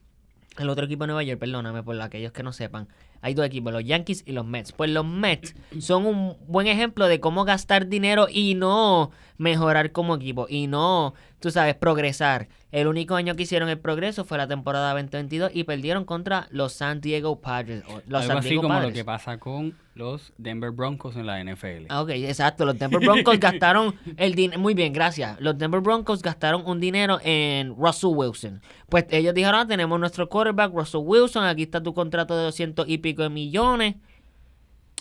El 0.58 0.70
otro 0.72 0.86
equipo 0.86 1.04
de 1.04 1.10
Nueva 1.10 1.22
York, 1.22 1.40
perdóname 1.40 1.84
por 1.84 2.02
aquellos 2.02 2.32
que 2.32 2.42
no 2.42 2.52
sepan. 2.52 2.88
Hay 3.22 3.34
dos 3.34 3.46
equipos, 3.46 3.74
los 3.74 3.84
Yankees 3.84 4.24
y 4.26 4.32
los 4.32 4.46
Mets. 4.46 4.72
Pues 4.72 4.90
los 4.90 5.06
Mets 5.06 5.56
son 5.80 6.06
un 6.06 6.38
buen 6.48 6.68
ejemplo 6.68 7.08
de 7.08 7.20
cómo 7.20 7.46
gastar 7.46 7.88
dinero 7.88 8.28
y 8.30 8.56
no 8.56 9.12
mejorar 9.38 9.92
como 9.92 10.16
equipo. 10.16 10.48
Y 10.50 10.68
no, 10.68 11.14
tú 11.40 11.52
sabes, 11.52 11.76
progresar. 11.76 12.48
El 12.72 12.88
único 12.88 13.16
año 13.16 13.36
que 13.36 13.44
hicieron 13.44 13.70
el 13.70 13.80
progreso 13.80 14.26
fue 14.26 14.38
la 14.38 14.48
temporada 14.48 14.90
2022 14.92 15.52
y 15.54 15.64
perdieron 15.64 16.04
contra 16.06 16.48
los 16.52 16.74
San 16.74 17.00
Diego 17.02 17.40
Padres. 17.40 17.84
Los 18.08 18.22
Algo 18.22 18.28
San 18.28 18.38
así 18.40 18.50
Diego 18.50 18.64
como 18.64 18.74
Padres. 18.76 18.90
lo 18.92 18.96
que 18.96 19.06
pasa 19.06 19.40
con 19.40 19.76
los 19.96 20.34
Denver 20.38 20.72
Broncos 20.72 21.16
en 21.16 21.26
la 21.26 21.42
NFL. 21.44 21.86
Ah, 21.90 22.02
ok, 22.02 22.10
exacto. 22.10 22.66
Los 22.66 22.78
Denver 22.78 23.00
Broncos 23.00 23.40
gastaron 23.40 23.96
el 24.18 24.36
dinero. 24.36 24.60
Muy 24.60 24.74
bien, 24.74 24.92
gracias. 24.94 25.40
Los 25.40 25.58
Denver 25.58 25.80
Broncos 25.82 26.22
gastaron 26.22 26.64
un 26.66 26.80
dinero 26.80 27.20
en 27.24 27.76
Russell 27.76 28.12
Wilson. 28.14 28.62
Pues 28.90 29.06
ellos 29.12 29.34
dijeron: 29.34 29.62
ah, 29.62 29.68
tenemos 29.68 30.00
nuestro 30.00 30.28
quarterback, 30.30 30.74
Russell 30.74 31.02
Wilson. 31.04 31.46
Aquí 31.46 31.64
está 31.64 31.82
tu 31.82 31.94
contrato 31.94 32.36
de 32.38 32.44
200 32.44 32.88
y 32.90 32.98
pico 33.00 33.24
de 33.24 33.30
millones. 33.30 33.96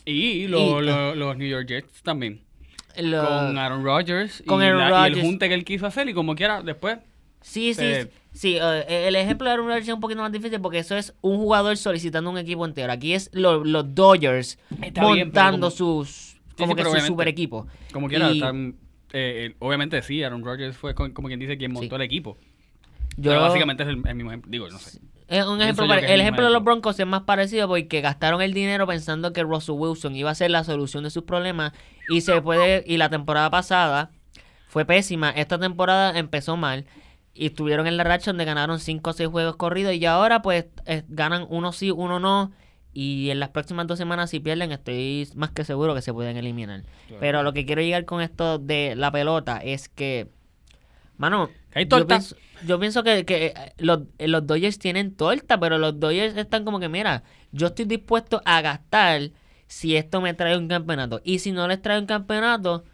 Y, 0.04 0.44
Y- 0.44 0.48
lo- 0.48 0.80
los 1.14 1.36
New 1.36 1.48
York 1.48 1.66
Jets 1.68 2.02
también. 2.02 2.40
Lo- 2.98 3.24
con 3.26 3.58
Aaron 3.58 3.84
Rodgers 3.84 4.42
con 4.46 4.62
y, 4.62 4.66
Aaron 4.66 4.78
la- 4.80 4.86
y 4.86 4.90
Rodgers. 4.90 5.16
el 5.18 5.22
junte 5.24 5.48
que 5.48 5.54
él 5.54 5.64
quiso 5.64 5.86
hacer 5.86 6.08
y 6.08 6.14
como 6.14 6.34
quiera 6.34 6.62
después 6.62 6.98
Sí, 7.42 7.74
sí, 7.74 7.92
sí. 8.32 8.56
eh, 8.60 9.04
el 9.08 9.14
ejemplo 9.14 9.46
de 9.46 9.52
Aaron 9.52 9.66
Rodgers 9.66 9.86
es 9.88 9.94
un 9.94 10.00
poquito 10.00 10.20
más 10.20 10.32
difícil 10.32 10.60
porque 10.60 10.78
eso 10.78 10.96
es 10.96 11.14
un 11.20 11.36
jugador 11.36 11.76
solicitando 11.76 12.28
un 12.30 12.38
equipo 12.38 12.64
entero. 12.66 12.90
Aquí 12.92 13.12
es 13.14 13.30
lo- 13.32 13.64
los 13.64 13.94
Dodgers 13.94 14.58
Está 14.82 15.02
bien, 15.12 15.30
pero 15.30 15.44
montando 15.44 15.66
como- 15.70 16.02
sus. 16.04 16.36
Como 16.56 16.72
sí, 16.76 16.82
que 16.82 17.00
su 17.00 17.06
super 17.06 17.28
equipo. 17.28 17.66
como 17.92 18.08
quiera 18.08 18.30
Y- 18.32 18.38
están, 18.38 18.76
eh, 19.12 19.50
eh, 19.50 19.54
obviamente 19.60 20.00
sí 20.02 20.22
Aaron 20.24 20.42
Rodgers 20.44 20.76
fue 20.76 20.94
con- 20.94 21.12
como 21.12 21.28
quien 21.28 21.38
dice 21.38 21.56
quien 21.58 21.72
montó 21.72 21.88
Sí. 21.90 21.94
el 21.94 22.02
equipo 22.02 22.36
Yo, 23.18 23.30
pero 23.30 23.42
básicamente 23.42 23.82
es 23.82 23.88
el, 23.90 24.02
el 24.06 24.14
mismo 24.14 24.30
ejemplo 24.30 24.50
digo 24.50 24.68
no 24.68 24.78
sé 24.78 24.98
Es 25.28 25.44
un 25.44 25.60
ejemplo 25.60 25.84
el 25.92 26.20
ejemplo 26.20 26.44
de 26.46 26.50
los. 26.52 26.62
Broncos 26.64 26.98
es 27.00 27.06
más 27.06 27.22
parecido 27.22 27.66
porque 27.68 28.00
gastaron 28.00 28.42
el 28.42 28.54
dinero 28.54 28.86
pensando 28.86 29.32
que 29.32 29.42
Russell 29.42 29.74
Wilson 29.76 30.14
iba 30.16 30.30
a 30.30 30.34
ser 30.34 30.50
la 30.50 30.64
solución 30.64 31.04
de 31.04 31.10
sus 31.10 31.24
problemas 31.24 31.72
y 32.08 32.20
se 32.20 32.40
puede 32.42 32.84
y 32.86 32.96
la 32.96 33.08
temporada 33.10 33.50
pasada 33.50 34.10
fue 34.68 34.84
pésima. 34.84 35.30
Esta 35.30 35.58
temporada 35.58 36.18
empezó 36.18 36.56
mal. 36.56 36.86
Y 37.34 37.46
estuvieron 37.46 37.86
en 37.86 37.98
la 37.98 38.04
racha 38.04 38.30
donde 38.30 38.46
ganaron 38.46 38.80
5 38.80 39.10
o 39.10 39.12
6 39.12 39.28
juegos 39.28 39.56
corridos. 39.56 39.94
Y 39.94 40.06
ahora 40.06 40.42
pues 40.42 40.66
eh, 40.86 41.02
ganan 41.08 41.46
uno 41.48 41.72
sí, 41.72 41.90
uno 41.90 42.18
no. 42.18 42.52
Y 42.92 43.28
en 43.30 43.40
las 43.40 43.50
próximas 43.50 43.86
dos 43.86 43.98
semanas 43.98 44.30
si 44.30 44.40
pierden 44.40 44.72
estoy 44.72 45.28
más 45.34 45.50
que 45.50 45.64
seguro 45.64 45.94
que 45.94 46.00
se 46.00 46.14
pueden 46.14 46.36
eliminar. 46.36 46.82
Pero 47.20 47.42
lo 47.42 47.52
que 47.52 47.66
quiero 47.66 47.82
llegar 47.82 48.06
con 48.06 48.22
esto 48.22 48.58
de 48.58 48.94
la 48.96 49.10
pelota 49.10 49.58
es 49.58 49.88
que 49.88 50.30
Mano, 51.18 51.50
¿Hay 51.74 51.86
yo 51.86 52.06
pienso, 52.06 52.36
yo 52.66 52.78
pienso 52.78 53.02
que, 53.02 53.24
que, 53.24 53.46
eh, 53.46 53.54
los, 53.78 54.00
eh, 54.18 54.28
los 54.28 54.46
Dodgers 54.46 54.78
tienen 54.78 55.14
torta, 55.14 55.58
pero 55.58 55.78
los 55.78 55.98
Dodgers 55.98 56.36
están 56.36 56.64
como 56.64 56.78
que, 56.78 56.88
mira, 56.88 57.22
yo 57.52 57.68
estoy 57.68 57.86
dispuesto 57.86 58.42
a 58.44 58.60
gastar 58.60 59.30
si 59.66 59.96
esto 59.96 60.20
me 60.20 60.34
trae 60.34 60.56
un 60.56 60.68
campeonato. 60.68 61.20
Y 61.24 61.38
si 61.40 61.52
no 61.52 61.66
les 61.68 61.80
trae 61.82 61.98
un 61.98 62.06
campeonato, 62.06 62.84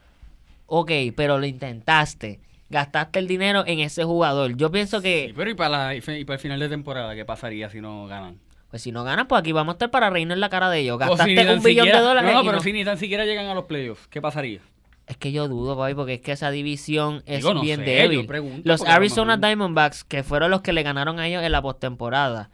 ok, 0.66 0.90
pero 1.16 1.38
lo 1.38 1.46
intentaste. 1.46 2.40
Gastaste 2.70 3.18
el 3.18 3.26
dinero 3.28 3.64
en 3.66 3.80
ese 3.80 4.04
jugador. 4.04 4.56
Yo 4.56 4.70
pienso 4.70 5.02
que, 5.02 5.26
Sí, 5.28 5.34
pero 5.36 5.50
y 5.50 5.54
para, 5.54 5.92
la- 5.92 5.94
y 5.94 6.00
para 6.24 6.34
el 6.36 6.40
final 6.40 6.58
de 6.58 6.68
temporada 6.70 7.14
qué 7.14 7.24
pasaría 7.24 7.68
si 7.70 7.80
no 7.80 8.06
ganan 8.06 8.38
pues 8.70 8.80
si 8.80 8.90
no 8.90 9.04
ganas, 9.04 9.26
pues 9.28 9.38
aquí 9.40 9.52
vamos 9.52 9.72
a 9.72 9.74
estar 9.74 9.90
para 9.90 10.08
reírnos 10.08 10.34
en 10.36 10.40
la 10.40 10.48
cara 10.48 10.70
de 10.70 10.78
ellos. 10.78 10.94
Si 10.98 11.06
Gastaste 11.06 11.54
un 11.54 11.62
billón 11.62 11.88
de 11.88 11.98
dólares. 11.98 12.32
no, 12.32 12.40
pero 12.40 12.52
no- 12.52 12.62
si 12.62 12.72
ni 12.72 12.86
tan 12.86 12.96
siquiera 12.96 13.26
llegan 13.26 13.44
a 13.48 13.54
los 13.54 13.64
playoffs 13.64 14.08
qué 14.08 14.22
pasaría 14.22 14.60
Es 15.06 15.18
que 15.18 15.30
yo 15.30 15.46
dudo, 15.46 15.76
papi, 15.76 15.92
porque 15.94 16.14
es 16.14 16.20
que 16.22 16.32
esa 16.32 16.50
división 16.50 17.22
es 17.26 17.40
Digo, 17.40 17.52
no 17.52 17.60
bien 17.60 17.80
sé, 17.80 17.84
débil. 17.84 18.26
Los 18.64 18.80
Arizona 18.86 19.36
Diamondbacks, 19.36 20.04
que 20.04 20.22
fueron 20.22 20.50
los 20.50 20.62
que 20.62 20.72
le 20.72 20.82
ganaron 20.82 21.20
a 21.20 21.28
ellos 21.28 21.42
en 21.42 21.52
la 21.52 21.60
postemporada, 21.60 22.48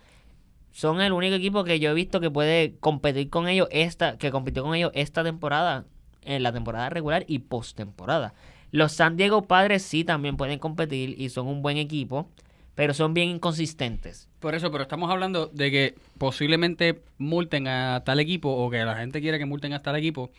son 0.73 1.01
el 1.01 1.13
único 1.13 1.35
equipo 1.35 1.65
que 1.65 1.81
yo 1.81 1.91
he 1.91 1.95
visto 1.95 2.21
que 2.21 2.31
puede 2.31 2.75
competir 2.81 3.31
con 3.31 3.49
ellos 3.49 3.69
esta, 3.71 4.17
que 4.19 4.31
compitió 4.31 4.63
con 4.63 4.75
ellos 4.75 4.91
esta 4.95 5.25
temporada, 5.25 5.85
en 6.23 6.43
la 6.43 6.53
temporada 6.53 6.91
regular 6.91 7.25
y 7.27 7.39
postemporada. 7.41 8.35
Los 8.71 8.93
San 8.93 9.17
Diego 9.17 9.43
Padres 9.43 9.83
sí 9.83 10.05
también 10.05 10.37
pueden 10.37 10.59
competir 10.59 11.15
y 11.21 11.31
son 11.31 11.47
un 11.47 11.63
buen 11.63 11.79
equipo, 11.79 12.29
pero 12.75 12.93
son 12.95 13.15
bien 13.15 13.29
inconsistentes. 13.29 14.29
por 14.41 14.55
eso 14.55 14.71
pero 14.71 14.83
estamos 14.83 15.11
hablando 15.11 15.47
de 15.47 15.71
que 15.71 15.95
posiblemente 16.19 17.01
multen 17.17 17.67
a 17.67 18.03
tal 18.05 18.21
equipo 18.21 18.51
o 18.51 18.71
que 18.71 18.85
la 18.85 18.95
gente 18.97 19.21
quiere 19.21 19.39
que 19.39 19.47
multen 19.47 19.73
a 19.73 19.83
tal 19.83 19.97
equipo 19.97 20.31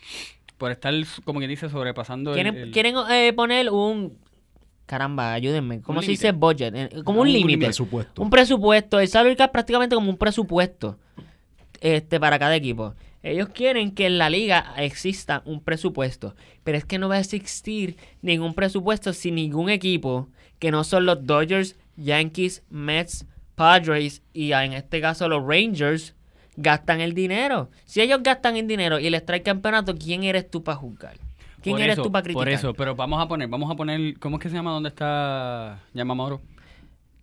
por 0.57 0.71
estar 0.71 0.93
como 1.25 1.39
quien 1.39 1.49
dice 1.49 1.69
sobrepasando 1.69 2.31
el- 2.31 2.35
Quieren, 2.35 2.55
el, 2.57 2.71
quieren 2.71 2.95
eh, 3.09 3.33
poner 3.33 3.69
un... 3.71 4.17
Caramba, 4.89 5.33
ayúdenme. 5.33 5.81
¿Cómo 5.81 5.99
Un 5.99 6.03
se 6.03 6.09
dice 6.09 6.31
budget? 6.31 6.73
Eh, 6.75 6.89
Como 7.03 7.21
un 7.21 7.27
Un 7.27 7.33
límite. 7.33 7.65
presupuesto. 7.65 8.23
Un 8.23 8.31
presupuesto. 8.31 8.99
El 8.99 9.07
salary 9.07 9.35
cap 9.35 9.51
prácticamente 9.51 9.93
como 9.95 10.09
un 10.09 10.17
presupuesto 10.17 10.97
este, 11.79 12.19
para 12.19 12.39
cada 12.39 12.55
equipo. 12.55 12.95
Ellos 13.21 13.49
quieren 13.49 13.91
que 13.91 14.07
en 14.07 14.17
la 14.17 14.31
liga 14.31 14.73
exista 14.77 15.43
un 15.45 15.61
presupuesto. 15.61 16.33
Pero 16.63 16.75
es 16.75 16.85
que 16.85 16.97
no 16.97 17.07
va 17.07 17.17
a 17.17 17.19
existir 17.19 17.97
ningún 18.23 18.55
presupuesto 18.55 19.13
sin 19.13 19.35
ningún 19.35 19.69
equipo 19.69 20.27
que 20.57 20.71
no 20.71 20.83
son 20.83 21.05
los 21.05 21.23
Dodgers, 21.23 21.75
Yankees, 21.95 22.63
Mets, 22.71 23.27
Padres 23.53 24.23
y 24.33 24.53
en 24.53 24.73
este 24.73 25.01
caso 25.01 25.29
los 25.29 25.45
Rangers 25.45 26.15
gastan 26.57 26.99
el 26.99 27.13
dinero. 27.13 27.69
Si 27.85 28.01
ellos 28.01 28.21
gastan 28.23 28.57
el 28.57 28.65
dinero 28.67 28.97
y 28.97 29.07
les 29.11 29.23
trae 29.23 29.43
campeonato, 29.43 29.95
¿quién 29.95 30.23
eres 30.23 30.49
tú 30.49 30.63
para 30.63 30.77
juzgar? 30.79 31.17
¿Quién 31.61 31.73
por 31.75 31.81
eres 31.81 31.93
eso, 31.93 32.03
tú 32.03 32.11
para 32.11 32.23
criticar? 32.23 32.43
Por 32.45 32.49
eso, 32.49 32.73
pero 32.73 32.95
vamos 32.95 33.21
a 33.21 33.27
poner, 33.27 33.47
vamos 33.47 33.69
a 33.71 33.75
poner, 33.75 34.17
¿cómo 34.19 34.37
es 34.37 34.41
que 34.43 34.49
se 34.49 34.55
llama 34.55 34.71
donde 34.71 34.89
está 34.89 35.79
Yamamoto? 35.93 36.41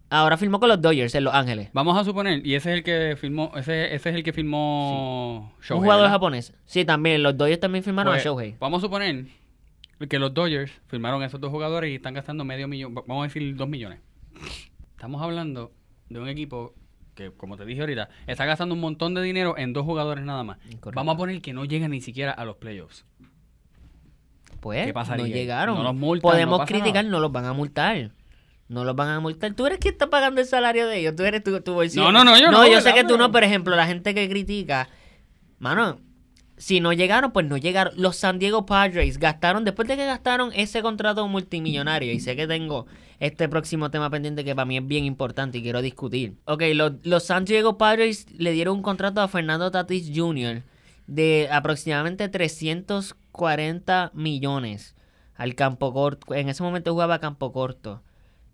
Ahora 0.08 0.36
firmó 0.36 0.60
con 0.60 0.68
los 0.68 0.80
Dodgers 0.80 1.14
en 1.16 1.24
Los 1.24 1.34
Ángeles. 1.34 1.68
Vamos 1.72 1.98
a 1.98 2.04
suponer, 2.04 2.46
y 2.46 2.54
ese 2.54 2.70
es 2.70 2.76
el 2.78 2.84
que 2.84 3.16
firmó, 3.18 3.50
ese, 3.56 3.94
ese 3.94 4.10
es 4.10 4.14
el 4.14 4.22
que 4.22 4.32
firmó 4.32 5.52
Shohei, 5.60 5.78
un 5.78 5.84
jugador 5.84 6.02
¿verdad? 6.04 6.14
japonés. 6.14 6.52
Sí, 6.64 6.84
también. 6.84 7.22
Los 7.24 7.36
Dodgers 7.36 7.58
también 7.60 7.82
firmaron 7.82 8.12
Pues, 8.12 8.22
a 8.22 8.24
Shohei. 8.24 8.54
Vamos 8.60 8.78
a 8.82 8.86
suponer 8.86 9.24
que 10.08 10.18
los 10.18 10.32
Dodgers 10.32 10.70
firmaron 10.86 11.22
a 11.22 11.26
esos 11.26 11.40
dos 11.40 11.50
jugadores 11.50 11.90
y 11.90 11.96
están 11.96 12.14
gastando 12.14 12.44
medio 12.44 12.68
millón, 12.68 12.94
va- 12.96 13.02
vamos 13.06 13.24
a 13.24 13.26
decir 13.28 13.56
dos 13.56 13.68
millones. 13.68 13.98
Estamos 14.92 15.20
hablando 15.22 15.72
de 16.08 16.20
un 16.20 16.28
equipo 16.28 16.74
que, 17.16 17.32
como 17.32 17.56
te 17.56 17.64
dije 17.64 17.80
ahorita, 17.80 18.08
está 18.28 18.44
gastando 18.44 18.74
un 18.74 18.80
montón 18.80 19.14
de 19.14 19.22
dinero 19.22 19.56
en 19.58 19.72
dos 19.72 19.84
jugadores 19.84 20.24
nada 20.24 20.44
más. 20.44 20.58
Vamos 20.94 21.14
a 21.14 21.18
poner 21.18 21.40
que 21.40 21.52
no 21.52 21.64
llegan 21.64 21.90
ni 21.90 22.00
siquiera 22.00 22.30
a 22.32 22.44
los 22.44 22.56
playoffs. 22.56 23.04
Pues 24.60 24.86
¿Qué 24.86 25.16
no 25.16 25.26
llegaron. 25.26 25.76
No 25.76 25.82
los 25.82 25.94
multan, 25.94 26.30
Podemos 26.30 26.60
no 26.60 26.66
criticar, 26.66 27.04
nada. 27.04 27.10
no 27.10 27.20
los 27.20 27.32
van 27.32 27.44
a 27.44 27.52
multar. 27.52 28.10
No 28.68 28.84
los 28.84 28.96
van 28.96 29.08
a 29.08 29.20
multar. 29.20 29.52
Tú 29.54 29.66
eres 29.66 29.78
quien 29.78 29.92
está 29.94 30.10
pagando 30.10 30.40
el 30.40 30.46
salario 30.46 30.88
de 30.88 30.98
ellos. 30.98 31.14
Tú 31.14 31.22
eres 31.22 31.42
tu, 31.44 31.60
tu 31.60 31.74
bolsillo. 31.74 32.04
No, 32.04 32.12
no, 32.12 32.24
no, 32.24 32.38
yo 32.38 32.50
no, 32.50 32.64
yo 32.64 32.70
¿verdad? 32.74 32.82
sé 32.82 32.94
que 32.94 33.04
tú 33.04 33.16
no, 33.16 33.30
por 33.30 33.44
ejemplo, 33.44 33.76
la 33.76 33.86
gente 33.86 34.14
que 34.14 34.28
critica. 34.28 34.88
Mano, 35.58 35.98
si 36.56 36.80
no 36.80 36.92
llegaron, 36.92 37.32
pues 37.32 37.46
no 37.46 37.56
llegaron. 37.56 37.92
Los 37.96 38.16
San 38.16 38.38
Diego 38.38 38.66
Padres 38.66 39.18
gastaron, 39.18 39.64
después 39.64 39.86
de 39.88 39.96
que 39.96 40.06
gastaron 40.06 40.50
ese 40.54 40.82
contrato 40.82 41.26
multimillonario, 41.28 42.12
y 42.12 42.20
sé 42.20 42.34
que 42.34 42.46
tengo 42.46 42.86
este 43.20 43.48
próximo 43.48 43.90
tema 43.90 44.10
pendiente 44.10 44.44
que 44.44 44.54
para 44.54 44.66
mí 44.66 44.76
es 44.78 44.86
bien 44.86 45.04
importante 45.04 45.58
y 45.58 45.62
quiero 45.62 45.82
discutir. 45.82 46.34
Ok, 46.44 46.62
los, 46.74 46.92
los 47.04 47.24
San 47.24 47.44
Diego 47.44 47.78
Padres 47.78 48.26
le 48.36 48.52
dieron 48.52 48.78
un 48.78 48.82
contrato 48.82 49.20
a 49.20 49.28
Fernando 49.28 49.70
Tatis 49.70 50.10
Jr. 50.14 50.62
de 51.06 51.48
aproximadamente 51.50 52.28
340 53.36 54.10
millones 54.14 54.94
al 55.34 55.54
campo 55.54 55.92
corto. 55.92 56.34
En 56.34 56.48
ese 56.48 56.62
momento 56.62 56.92
jugaba 56.92 57.20
campo 57.20 57.52
corto. 57.52 58.02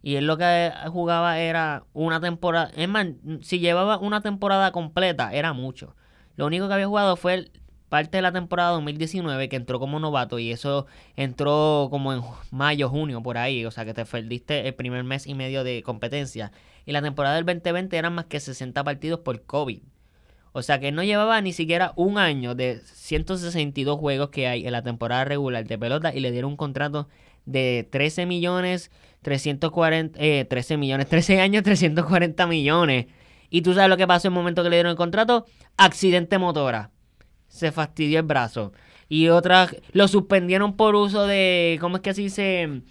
Y 0.02 0.16
él 0.16 0.26
lo 0.26 0.36
que 0.36 0.72
jugaba 0.88 1.38
era 1.38 1.84
una 1.92 2.20
temporada. 2.20 2.70
Es 2.76 2.88
más, 2.88 3.06
si 3.40 3.60
llevaba 3.60 3.98
una 3.98 4.20
temporada 4.20 4.72
completa, 4.72 5.32
era 5.32 5.52
mucho. 5.52 5.94
Lo 6.36 6.46
único 6.46 6.66
que 6.66 6.74
había 6.74 6.88
jugado 6.88 7.16
fue 7.16 7.50
parte 7.88 8.16
de 8.16 8.22
la 8.22 8.32
temporada 8.32 8.70
2019 8.70 9.48
que 9.48 9.56
entró 9.56 9.78
como 9.78 10.00
novato 10.00 10.38
y 10.38 10.50
eso 10.50 10.86
entró 11.14 11.88
como 11.90 12.12
en 12.14 12.22
mayo, 12.50 12.88
junio, 12.88 13.22
por 13.22 13.38
ahí. 13.38 13.64
O 13.64 13.70
sea, 13.70 13.84
que 13.84 13.94
te 13.94 14.04
perdiste 14.04 14.66
el 14.66 14.74
primer 14.74 15.04
mes 15.04 15.26
y 15.26 15.34
medio 15.34 15.62
de 15.62 15.82
competencia. 15.84 16.50
Y 16.84 16.92
la 16.92 17.02
temporada 17.02 17.36
del 17.36 17.44
2020 17.44 17.96
eran 17.96 18.14
más 18.14 18.24
que 18.24 18.40
60 18.40 18.82
partidos 18.82 19.20
por 19.20 19.42
COVID. 19.44 19.82
O 20.52 20.62
sea 20.62 20.78
que 20.80 20.92
no 20.92 21.02
llevaba 21.02 21.40
ni 21.40 21.52
siquiera 21.52 21.92
un 21.97 22.18
año 22.18 22.54
de 22.54 22.80
162 22.85 23.99
juegos 23.99 24.30
que 24.30 24.47
hay 24.47 24.66
en 24.66 24.73
la 24.73 24.82
temporada 24.82 25.25
regular 25.25 25.66
de 25.66 25.78
pelota 25.78 26.14
y 26.14 26.21
le 26.21 26.30
dieron 26.30 26.52
un 26.52 26.56
contrato 26.56 27.09
de 27.47 27.88
13 27.90 28.26
millones 28.26 28.90
340, 29.23 30.18
eh, 30.21 30.44
13 30.44 30.76
millones, 30.76 31.06
13 31.09 31.40
años, 31.40 31.62
340 31.62 32.47
millones. 32.47 33.06
Y 33.50 33.62
tú 33.62 33.75
sabes 33.75 33.88
lo 33.88 33.97
que 33.97 34.06
pasó 34.06 34.28
en 34.28 34.35
el 34.35 34.38
momento 34.38 34.62
que 34.62 34.71
le 34.71 34.76
dieron 34.76 34.90
el 34.90 34.97
contrato, 34.97 35.47
accidente 35.76 36.38
motora. 36.38 36.90
Se 37.49 37.71
fastidió 37.71 38.21
el 38.21 38.26
brazo. 38.26 38.73
Y 39.09 39.28
otras, 39.28 39.76
lo 39.92 40.09
suspendieron 40.09 40.75
por 40.75 40.94
uso 40.94 41.26
de, 41.26 41.76
¿cómo 41.80 41.97
es 41.97 42.02
que 42.02 42.11
así 42.11 42.30
se 42.30 42.82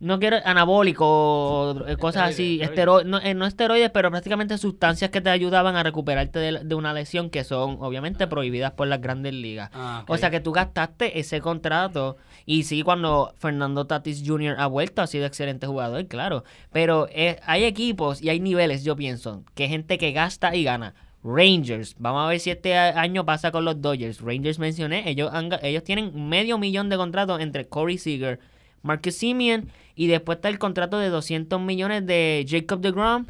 no 0.00 0.18
quiero 0.20 0.36
anabólico, 0.44 1.84
eh, 1.86 1.96
cosas 1.96 2.30
así, 2.30 2.60
Esteroides, 2.60 3.04
estero- 3.04 3.04
no, 3.04 3.18
eh, 3.20 3.34
no 3.34 3.46
esteroides, 3.46 3.90
pero 3.90 4.10
prácticamente 4.10 4.56
sustancias 4.58 5.10
que 5.10 5.20
te 5.20 5.30
ayudaban 5.30 5.76
a 5.76 5.82
recuperarte 5.82 6.38
de, 6.38 6.64
de 6.64 6.74
una 6.74 6.92
lesión 6.92 7.30
que 7.30 7.44
son 7.44 7.78
obviamente 7.80 8.26
prohibidas 8.26 8.72
por 8.72 8.86
las 8.88 9.00
grandes 9.00 9.34
ligas. 9.34 9.70
Ah. 9.74 10.04
O 10.08 10.16
sea 10.16 10.30
que 10.30 10.40
tú 10.40 10.52
gastaste 10.52 11.18
ese 11.18 11.40
contrato 11.40 12.16
y 12.46 12.62
sí, 12.64 12.82
cuando 12.82 13.34
Fernando 13.38 13.86
Tatis 13.86 14.22
Jr. 14.26 14.56
ha 14.58 14.66
vuelto 14.66 15.02
ha 15.02 15.06
sido 15.06 15.26
excelente 15.26 15.66
jugador, 15.66 16.06
claro. 16.06 16.44
Pero 16.72 17.08
eh, 17.10 17.40
hay 17.44 17.64
equipos 17.64 18.22
y 18.22 18.28
hay 18.28 18.40
niveles, 18.40 18.84
yo 18.84 18.96
pienso, 18.96 19.42
que 19.54 19.68
gente 19.68 19.98
que 19.98 20.12
gasta 20.12 20.54
y 20.54 20.64
gana. 20.64 20.94
Rangers, 21.24 21.96
vamos 21.98 22.24
a 22.24 22.28
ver 22.28 22.38
si 22.38 22.50
este 22.50 22.76
año 22.76 23.24
pasa 23.26 23.50
con 23.50 23.64
los 23.64 23.82
Dodgers. 23.82 24.20
Rangers 24.20 24.58
mencioné, 24.60 25.08
ellos, 25.10 25.30
han 25.32 25.50
ellos 25.62 25.82
tienen 25.82 26.28
medio 26.28 26.58
millón 26.58 26.88
de 26.88 26.96
contratos 26.96 27.40
entre 27.40 27.66
Corey 27.66 27.98
Seager, 27.98 28.38
Marcus 28.82 29.16
Simeon 29.16 29.68
y 29.94 30.06
después 30.06 30.36
está 30.36 30.48
el 30.48 30.58
contrato 30.58 30.98
de 30.98 31.08
200 31.08 31.60
millones 31.60 32.06
de 32.06 32.46
Jacob 32.48 32.80
DeGrom. 32.80 33.26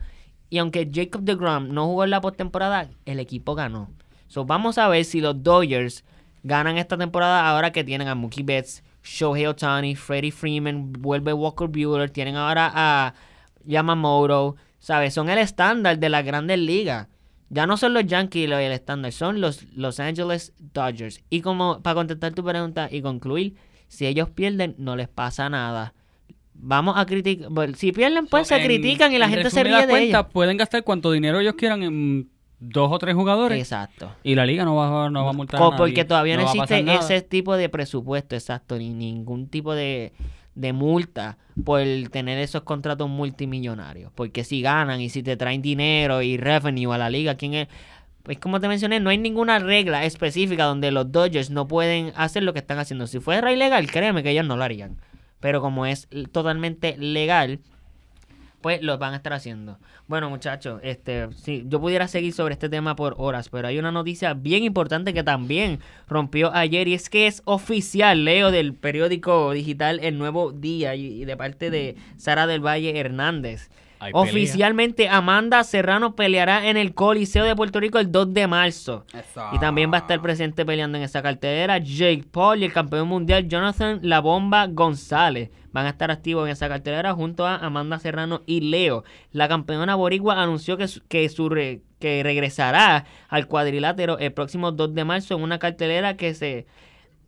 Y 0.50 0.59
aunque 0.59 0.88
Jacob 0.93 1.23
DeGrom 1.23 1.69
no 1.69 1.87
jugó 1.87 2.05
en 2.05 2.11
la 2.11 2.21
postemporada, 2.21 2.88
el 3.05 3.21
equipo 3.21 3.55
ganó. 3.55 3.90
So, 4.28 4.45
vamos 4.45 4.78
a 4.78 4.88
ver 4.88 5.05
si 5.05 5.21
los 5.21 5.43
Dodgers 5.43 6.05
ganan 6.43 6.78
esta 6.78 6.97
temporada 6.97 7.49
ahora 7.49 7.73
que 7.73 7.85
tienen 7.85 8.09
a 8.09 8.14
Mookie 8.14 8.43
Betts, 8.43 8.83
Shohei 9.02 9.47
Otani, 9.47 9.95
Freddie 9.97 10.33
Freeman, 10.33 10.93
vuelve 10.93 11.33
Walker 11.33 11.69
Buehler, 11.69 12.11
tienen 12.11 12.37
ahora 12.37 12.71
a 12.75 13.14
Yamamoto, 13.64 14.57
¿sabes? 14.78 15.14
Son 15.14 15.28
el 15.28 15.38
estándar 15.38 15.99
de 15.99 16.09
las 16.09 16.25
grandes 16.25 16.59
ligas. 16.59 17.09
Ya 17.50 17.67
no 17.67 17.78
son 17.78 17.95
los 17.95 18.05
Yankees 18.05 18.50
el 18.50 18.73
estándar, 18.73 19.12
son 19.12 19.40
los 19.40 19.64
Los 19.73 20.00
Angeles 20.00 20.52
Dodgers. 20.59 21.23
Y 21.31 21.40
como 21.40 21.81
para 21.81 21.95
contestar 21.95 22.35
tu 22.35 22.45
pregunta 22.45 22.88
y 22.90 23.00
concluir, 23.00 23.57
si 23.88 24.07
ellos 24.07 24.30
pierden, 24.30 24.75
no 24.78 24.95
les 24.97 25.09
pasa 25.09 25.49
nada. 25.50 25.95
Vamos 26.54 26.97
a 26.97 27.07
criticar. 27.07 27.49
Si 27.76 27.92
pierden, 27.92 28.26
pues 28.26 28.49
So, 28.49 28.54
se 28.54 28.61
en- 28.61 28.66
critican 28.66 29.12
y 29.12 29.18
la 29.18 29.26
en 29.26 29.30
gente 29.33 29.50
se 29.50 29.62
ríe 29.64 29.73
de 29.80 29.87
cuentas, 29.88 30.21
ellos. 30.23 30.33
pueden 30.33 30.57
gastar 30.57 30.83
cuanto 30.85 31.12
dinero 31.12 31.40
ellos 31.40 31.54
quieran 31.54 31.83
en 31.83 32.28
dos 32.61 32.90
o 32.90 32.99
tres 32.99 33.14
jugadores 33.14 33.59
Exacto. 33.61 34.11
y 34.25 34.35
la 34.35 34.45
liga 34.45 34.64
no 34.64 34.75
va, 34.75 35.09
no 35.11 35.25
va 35.25 35.30
a 35.30 35.33
multar 35.33 35.62
a 35.62 35.64
nadie. 35.66 35.76
porque 35.78 36.04
todavía 36.04 36.37
no, 36.37 36.42
existe 36.42 36.83
nada. 36.83 36.99
ese 36.99 37.23
tipo 37.23 37.57
de 37.57 37.68
presupuesto, 37.68 38.35
exacto, 38.35 38.76
ni 38.76 38.92
ningún 38.92 39.47
tipo 39.49 39.73
de, 39.76 40.12
de 40.57 40.73
multa 40.73 41.38
por 41.64 41.80
tener 42.11 42.38
esos 42.40 42.62
contratos 42.62 43.09
multimillonarios. 43.09 44.11
Porque 44.12 44.42
si 44.42 44.61
ganan 44.61 45.00
y 45.00 45.09
si 45.09 45.23
te 45.23 45.37
traen 45.37 45.62
dinero 45.62 46.21
y 46.23 46.37
revenue 46.37 46.92
a 46.92 46.99
la 46.99 47.09
liga, 47.11 47.37
¿quién 47.37 47.54
es? 47.54 47.68
Pues 48.29 48.41
como 48.41 48.61
te 48.61 48.69
mencioné, 48.69 49.01
no 49.01 49.09
hay 49.09 49.17
ninguna 49.17 49.59
regla 49.59 50.05
específica 50.05 50.65
donde 50.65 50.91
los 50.93 51.11
Dodgers 51.11 51.49
no 51.49 51.67
pueden 51.67 52.13
hacer 52.15 52.43
lo 52.43 52.53
que 52.53 52.59
están 52.59 52.79
haciendo. 52.79 53.07
Si 53.07 53.21
fuera 53.21 53.51
ilegal, 53.51 53.91
créeme 53.91 54.23
que 54.23 54.29
ellos 54.29 54.45
no 54.45 54.59
lo 54.59 54.65
harían. 54.65 54.99
Pero 55.41 55.63
como 55.63 55.87
es 55.87 56.09
totalmente 56.31 56.99
legal, 56.99 57.61
pues 58.61 58.83
lo 58.83 58.99
van 58.99 59.15
a 59.15 59.17
estar 59.17 59.33
haciendo. 59.33 59.79
Bueno, 60.09 60.29
muchachos, 60.29 60.79
este, 60.85 61.29
sí, 61.37 61.65
yo 61.69 61.81
pudiera 61.81 62.07
seguir 62.07 62.35
sobre 62.35 62.53
este 62.53 62.69
tema 62.69 62.97
por 62.97 63.15
horas, 63.17 63.49
pero 63.49 63.67
hay 63.67 63.79
una 63.79 63.93
noticia 63.93 64.35
bien 64.35 64.63
importante 64.63 65.15
que 65.15 65.23
también 65.23 65.81
rompió 66.07 66.55
ayer 66.55 66.87
y 66.87 66.93
es 66.93 67.09
que 67.09 67.29
es 67.29 67.41
oficial, 67.47 68.27
Leo, 68.27 68.51
del 68.51 68.75
periódico 68.75 69.53
digital 69.53 70.01
El 70.03 70.19
Nuevo 70.19 70.53
Día 70.53 70.95
y 70.97 71.25
de 71.25 71.37
parte 71.38 71.71
de 71.71 71.97
Sara 72.19 72.47
del 72.47 72.61
Valle 72.61 73.01
Hernández. 73.01 73.71
Hay 74.01 74.13
pelea. 74.13 74.29
Oficialmente, 74.29 75.09
Amanda 75.09 75.63
Serrano 75.65 76.15
peleará 76.15 76.69
en 76.69 76.77
el 76.77 76.95
Coliseo 76.95 77.45
de 77.45 77.57
Puerto 77.57 77.81
Rico 77.81 77.99
el 77.99 78.13
2 78.13 78.33
de 78.33 78.47
marzo. 78.47 79.05
Eso. 79.13 79.43
Y 79.53 79.59
también 79.59 79.91
va 79.93 79.97
a 79.99 80.01
estar 80.01 80.21
presente 80.23 80.65
peleando 80.65 80.99
en 80.99 81.05
esa 81.05 81.23
cartelera 81.23 81.79
Jake 81.79 82.25
Paul 82.31 82.61
y 82.61 82.65
el 82.65 82.73
campeón 82.73 83.09
mundial 83.09 83.49
Jonathan 83.49 83.99
La 84.03 84.21
Bomba 84.21 84.67
González. 84.69 85.51
Van 85.71 85.85
a 85.87 85.91
estar 85.91 86.11
activos 86.11 86.47
en 86.47 86.53
esa 86.53 86.69
cartelera 86.69 87.13
junto 87.13 87.47
a 87.47 87.57
Amanda 87.57 87.99
Serrano 87.99 88.43
y 88.47 88.61
Leo. 88.63 89.05
La 89.33 89.49
campeona 89.49 89.95
boricua 89.97 90.43
anunció 90.43 90.77
que, 90.77 90.89
su- 90.89 91.03
que, 91.09 91.29
su 91.29 91.49
re- 91.49 91.83
que 92.01 92.23
regresará 92.23 93.05
al 93.29 93.47
cuadrilátero 93.49 94.19
el 94.19 94.33
próximo 94.33 94.73
2 94.73 94.95
de 94.95 95.05
marzo 95.05 95.35
en 95.37 95.43
una 95.43 95.59
cartelera 95.59 96.17
que 96.17 96.33
se 96.35 96.67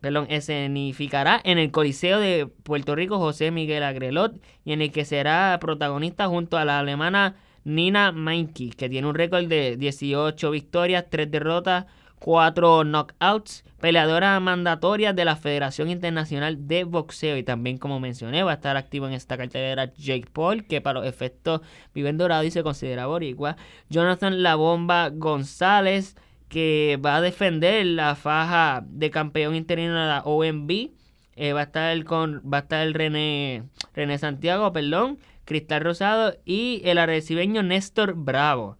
perdón, 0.00 0.26
escenificará 0.30 1.40
en 1.44 1.58
el 1.58 1.70
Coliseo 1.70 2.18
de 2.18 2.46
Puerto 2.46 2.94
Rico 2.94 3.18
José 3.18 3.50
Miguel 3.50 3.82
Agrelot 3.82 4.40
y 4.64 4.72
en 4.72 4.82
el 4.82 4.92
que 4.92 5.04
será 5.04 5.56
protagonista 5.60 6.28
junto 6.28 6.56
a 6.56 6.64
la 6.64 6.78
alemana 6.78 7.36
Nina 7.64 8.12
Meinke, 8.12 8.70
que 8.70 8.88
tiene 8.88 9.08
un 9.08 9.14
récord 9.14 9.46
de 9.46 9.76
18 9.76 10.50
victorias, 10.50 11.04
3 11.10 11.30
derrotas, 11.30 11.86
4 12.20 12.84
knockouts, 12.84 13.64
peleadora 13.80 14.38
mandatoria 14.40 15.12
de 15.12 15.24
la 15.24 15.36
Federación 15.36 15.90
Internacional 15.90 16.68
de 16.68 16.84
Boxeo. 16.84 17.36
Y 17.36 17.42
también 17.42 17.78
como 17.78 17.98
mencioné 17.98 18.42
va 18.42 18.52
a 18.52 18.54
estar 18.54 18.76
activo 18.76 19.06
en 19.06 19.14
esta 19.14 19.36
cartelera 19.36 19.92
Jake 19.94 20.28
Paul, 20.32 20.66
que 20.66 20.80
para 20.80 21.00
los 21.00 21.08
efectos 21.08 21.62
vive 21.94 22.10
en 22.10 22.18
Dorado 22.18 22.44
y 22.44 22.50
se 22.50 22.62
considera 22.62 23.06
boricua, 23.06 23.56
Jonathan 23.88 24.42
La 24.42 24.54
Bomba 24.54 25.10
González, 25.10 26.16
que 26.50 26.98
va 27.02 27.16
a 27.16 27.20
defender 27.22 27.86
la 27.86 28.14
faja 28.16 28.84
de 28.86 29.10
campeón 29.10 29.54
interino 29.54 29.94
de 29.98 30.06
la 30.06 30.22
OMB. 30.24 30.90
Eh, 31.36 31.52
va 31.54 31.60
a 31.60 31.62
estar 31.64 32.04
con 32.04 32.42
va 32.42 32.58
a 32.58 32.60
estar 32.60 32.86
el 32.86 32.92
René 32.92 34.18
Santiago, 34.18 34.70
perdón, 34.74 35.18
Cristal 35.46 35.80
Rosado 35.82 36.34
y 36.44 36.82
el 36.84 36.98
arrecibeño 36.98 37.62
Néstor 37.62 38.14
Bravo. 38.14 38.76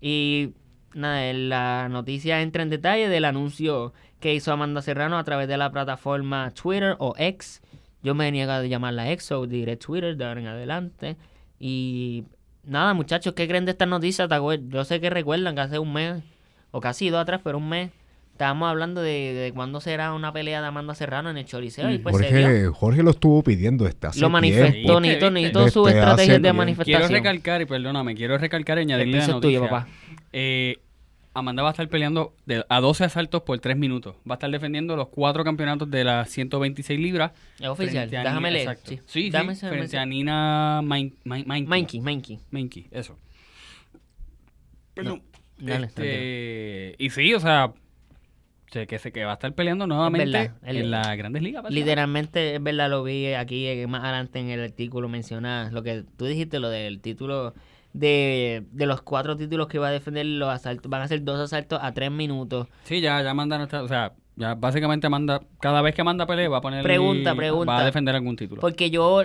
Y 0.00 0.54
nada, 0.94 1.32
la 1.32 1.88
noticia 1.88 2.40
entra 2.42 2.64
en 2.64 2.70
detalle 2.70 3.08
del 3.08 3.24
anuncio 3.26 3.92
que 4.18 4.34
hizo 4.34 4.52
Amanda 4.52 4.82
Serrano 4.82 5.18
a 5.18 5.24
través 5.24 5.46
de 5.46 5.56
la 5.56 5.70
plataforma 5.70 6.50
Twitter 6.50 6.96
o 6.98 7.14
X. 7.16 7.62
Yo 8.02 8.14
me 8.14 8.32
niego 8.32 8.50
a 8.52 8.64
llamarla 8.64 9.10
X 9.12 9.30
o 9.32 9.46
diré 9.46 9.76
Twitter 9.76 10.16
de 10.16 10.24
ahora 10.24 10.40
en 10.40 10.46
adelante. 10.46 11.16
Y 11.58 12.24
nada, 12.64 12.94
muchachos, 12.94 13.34
¿qué 13.34 13.46
creen 13.46 13.66
de 13.66 13.72
esta 13.72 13.86
noticia? 13.86 14.26
¿Te 14.26 14.34
acuer- 14.34 14.68
Yo 14.68 14.84
sé 14.84 15.00
que 15.00 15.10
recuerdan 15.10 15.54
que 15.54 15.60
hace 15.60 15.78
un 15.78 15.92
mes, 15.92 16.22
o 16.70 16.80
casi 16.80 17.08
dos 17.10 17.20
atrás, 17.20 17.40
pero 17.44 17.58
un 17.58 17.68
mes, 17.68 17.90
estábamos 18.32 18.70
hablando 18.70 19.02
de, 19.02 19.34
de 19.34 19.52
cuándo 19.52 19.80
será 19.80 20.12
una 20.14 20.32
pelea 20.32 20.60
de 20.62 20.66
Amanda 20.68 20.94
Serrano 20.94 21.28
en 21.30 21.36
el 21.36 21.44
Choliseo. 21.44 21.90
Y 21.90 21.98
pues 21.98 22.16
se 22.16 22.28
dio. 22.34 22.46
Jorge, 22.46 22.66
Jorge 22.68 23.02
lo 23.02 23.10
estuvo 23.10 23.42
pidiendo 23.42 23.86
este 23.86 24.06
hace 24.06 24.20
Lo 24.20 24.30
manifestó, 24.30 24.72
tiempo. 24.72 25.00
¿Viste? 25.00 25.30
necesito 25.30 25.68
su 25.70 25.88
estrategia 25.88 26.38
de 26.38 26.52
manifestación. 26.52 27.00
Quiero 27.00 27.12
recalcar, 27.14 27.60
y 27.62 27.66
perdóname, 27.66 28.14
quiero 28.14 28.38
recalcar 28.38 28.78
y 28.78 28.82
añadirle 28.82 29.18
la 29.18 29.26
noticia. 29.26 29.40
tuyo, 29.58 29.60
papá. 29.62 29.86
Eh, 30.32 30.78
Amanda 31.32 31.62
va 31.62 31.68
a 31.68 31.70
estar 31.72 31.86
peleando 31.88 32.34
de- 32.44 32.64
a 32.68 32.80
12 32.80 33.04
asaltos 33.04 33.42
por 33.42 33.56
3 33.60 33.76
minutos. 33.76 34.16
Va 34.28 34.34
a 34.34 34.36
estar 34.36 34.50
defendiendo 34.50 34.96
los 34.96 35.08
cuatro 35.08 35.44
campeonatos 35.44 35.88
de 35.88 36.02
las 36.02 36.28
126 36.30 36.98
libras. 36.98 37.30
Es 37.60 37.68
oficial, 37.68 38.10
déjame 38.10 38.50
leer. 38.50 38.68
Exacto. 38.68 38.90
Sí, 38.90 38.96
Sí, 39.06 39.22
sí, 39.26 39.30
Dame 39.30 39.52
ese 39.52 39.60
frente 39.68 39.78
mensaje. 39.82 40.02
a 40.02 40.06
Nina 40.06 40.80
Main- 40.82 41.14
Main- 41.24 41.46
Mainki. 41.46 41.68
Mikey, 41.68 42.00
Mikey. 42.00 42.38
Mainki, 42.50 42.86
eso. 42.90 43.16
Perdón. 44.94 45.22
Dale, 45.60 45.86
Este, 45.86 46.94
y 46.98 47.10
sí, 47.10 47.34
o 47.34 47.40
sea, 47.40 47.72
sé 48.70 48.86
que, 48.86 48.98
sé 48.98 49.12
que 49.12 49.24
va 49.24 49.32
a 49.32 49.34
estar 49.34 49.52
peleando 49.54 49.86
nuevamente 49.86 50.30
verdad, 50.30 50.56
el- 50.62 50.76
en 50.78 50.90
las 50.90 51.16
grandes 51.16 51.42
ligas. 51.42 51.62
¿verdad? 51.62 51.74
Literalmente, 51.74 52.54
es 52.56 52.62
verdad, 52.62 52.88
lo 52.90 53.02
vi 53.02 53.32
aquí 53.34 53.66
eh, 53.66 53.86
más 53.86 54.02
adelante 54.04 54.38
en 54.38 54.50
el 54.50 54.62
artículo 54.62 55.08
mencionar 55.08 55.72
lo 55.72 55.82
que 55.82 56.04
tú 56.16 56.24
dijiste, 56.26 56.58
lo 56.60 56.68
del 56.70 57.00
título 57.00 57.54
de, 57.92 58.64
de 58.70 58.86
los 58.86 59.02
cuatro 59.02 59.36
títulos 59.36 59.66
que 59.66 59.78
va 59.78 59.88
a 59.88 59.92
defender 59.92 60.24
los 60.26 60.48
asaltos. 60.48 60.88
Van 60.88 61.02
a 61.02 61.08
ser 61.08 61.24
dos 61.24 61.40
asaltos 61.40 61.80
a 61.82 61.92
tres 61.92 62.10
minutos. 62.10 62.68
Sí, 62.84 63.00
ya, 63.00 63.20
ya 63.22 63.30
Amanda 63.32 63.58
no 63.58 63.64
está, 63.64 63.82
o 63.82 63.88
sea, 63.88 64.12
ya 64.36 64.54
básicamente 64.54 65.08
Amanda, 65.08 65.40
cada 65.60 65.82
vez 65.82 65.94
que 65.94 66.00
Amanda 66.02 66.24
pelea 66.26 66.48
va 66.48 66.58
a 66.58 66.60
poner... 66.60 66.82
Pregunta, 66.84 67.34
pregunta. 67.34 67.72
Va 67.72 67.80
a 67.80 67.84
defender 67.84 68.14
algún 68.14 68.36
título. 68.36 68.60
Porque 68.60 68.90
yo 68.90 69.24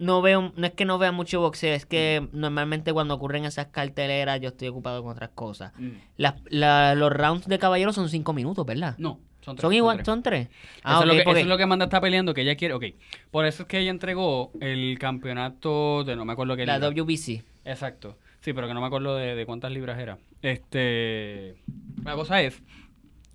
no 0.00 0.20
veo, 0.22 0.52
no 0.56 0.66
es 0.66 0.72
que 0.72 0.84
no 0.84 0.98
vea 0.98 1.12
mucho 1.12 1.40
boxeo, 1.40 1.74
es 1.74 1.86
que 1.86 2.26
normalmente 2.32 2.92
cuando 2.92 3.14
ocurren 3.14 3.44
esas 3.44 3.66
carteleras 3.66 4.40
yo 4.40 4.48
estoy 4.48 4.66
ocupado 4.68 5.02
con 5.02 5.12
otras 5.12 5.30
cosas. 5.34 5.72
Mm. 5.78 5.90
Las- 6.16 6.34
la- 6.46 6.94
los 6.96 7.12
rounds 7.12 7.46
de 7.46 7.58
caballeros 7.60 7.94
son 7.94 8.08
cinco 8.08 8.32
minutos, 8.32 8.66
¿verdad? 8.66 8.96
No, 8.98 9.20
son 9.42 9.54
tres. 9.56 9.62
Son 9.62 9.72
igual, 9.72 9.98
tres. 9.98 10.06
son 10.06 10.22
tres. 10.22 10.48
eso, 10.48 10.80
Ah, 10.82 10.98
es 11.02 11.06
lo 11.06 11.12
que, 11.14 11.22
porque- 11.22 11.40
eso 11.40 11.46
es 11.46 11.50
lo 11.50 11.56
que 11.56 11.62
Amanda 11.62 11.84
está 11.84 12.00
peleando, 12.00 12.34
que 12.34 12.40
ella 12.40 12.56
quiere. 12.56 12.74
Ok, 12.74 12.84
por 13.30 13.46
eso 13.46 13.62
es 13.62 13.68
que 13.68 13.78
ella 13.78 13.90
entregó 13.90 14.50
el 14.60 14.98
campeonato 14.98 16.02
de 16.04 16.16
no 16.16 16.24
me 16.24 16.32
acuerdo 16.32 16.56
qué 16.56 16.66
la 16.66 16.78
libra. 16.78 16.88
WBC. 16.90 17.44
Exacto. 17.64 18.18
Sí, 18.40 18.52
pero 18.54 18.66
que 18.66 18.74
no 18.74 18.80
me 18.80 18.86
acuerdo 18.86 19.16
de, 19.16 19.34
de 19.34 19.44
cuántas 19.46 19.70
libras 19.70 19.98
era. 19.98 20.18
Este. 20.40 21.56
La 22.02 22.14
cosa 22.14 22.40
es 22.40 22.62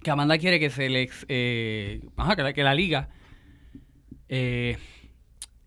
que 0.01 0.09
Amanda 0.11 0.37
quiere 0.39 0.59
que 0.59 0.69
se 0.71 0.89
le 0.89 1.09
eh, 1.27 2.01
ajá, 2.17 2.35
que, 2.35 2.41
la, 2.43 2.53
que 2.53 2.63
la 2.63 2.73
liga 2.73 3.09
eh, 4.29 4.77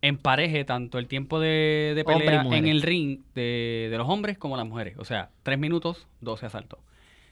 empareje 0.02 0.64
tanto 0.64 0.98
el 0.98 1.06
tiempo 1.08 1.40
de, 1.40 1.92
de 1.96 2.04
pelea 2.04 2.40
en 2.40 2.42
mujeres. 2.44 2.70
el 2.70 2.82
ring 2.82 3.20
de, 3.34 3.88
de 3.90 3.98
los 3.98 4.08
hombres 4.08 4.38
como 4.38 4.56
las 4.56 4.66
mujeres. 4.66 4.96
O 4.98 5.04
sea, 5.04 5.30
3 5.42 5.58
minutos, 5.58 6.06
12 6.20 6.46
asaltos. 6.46 6.78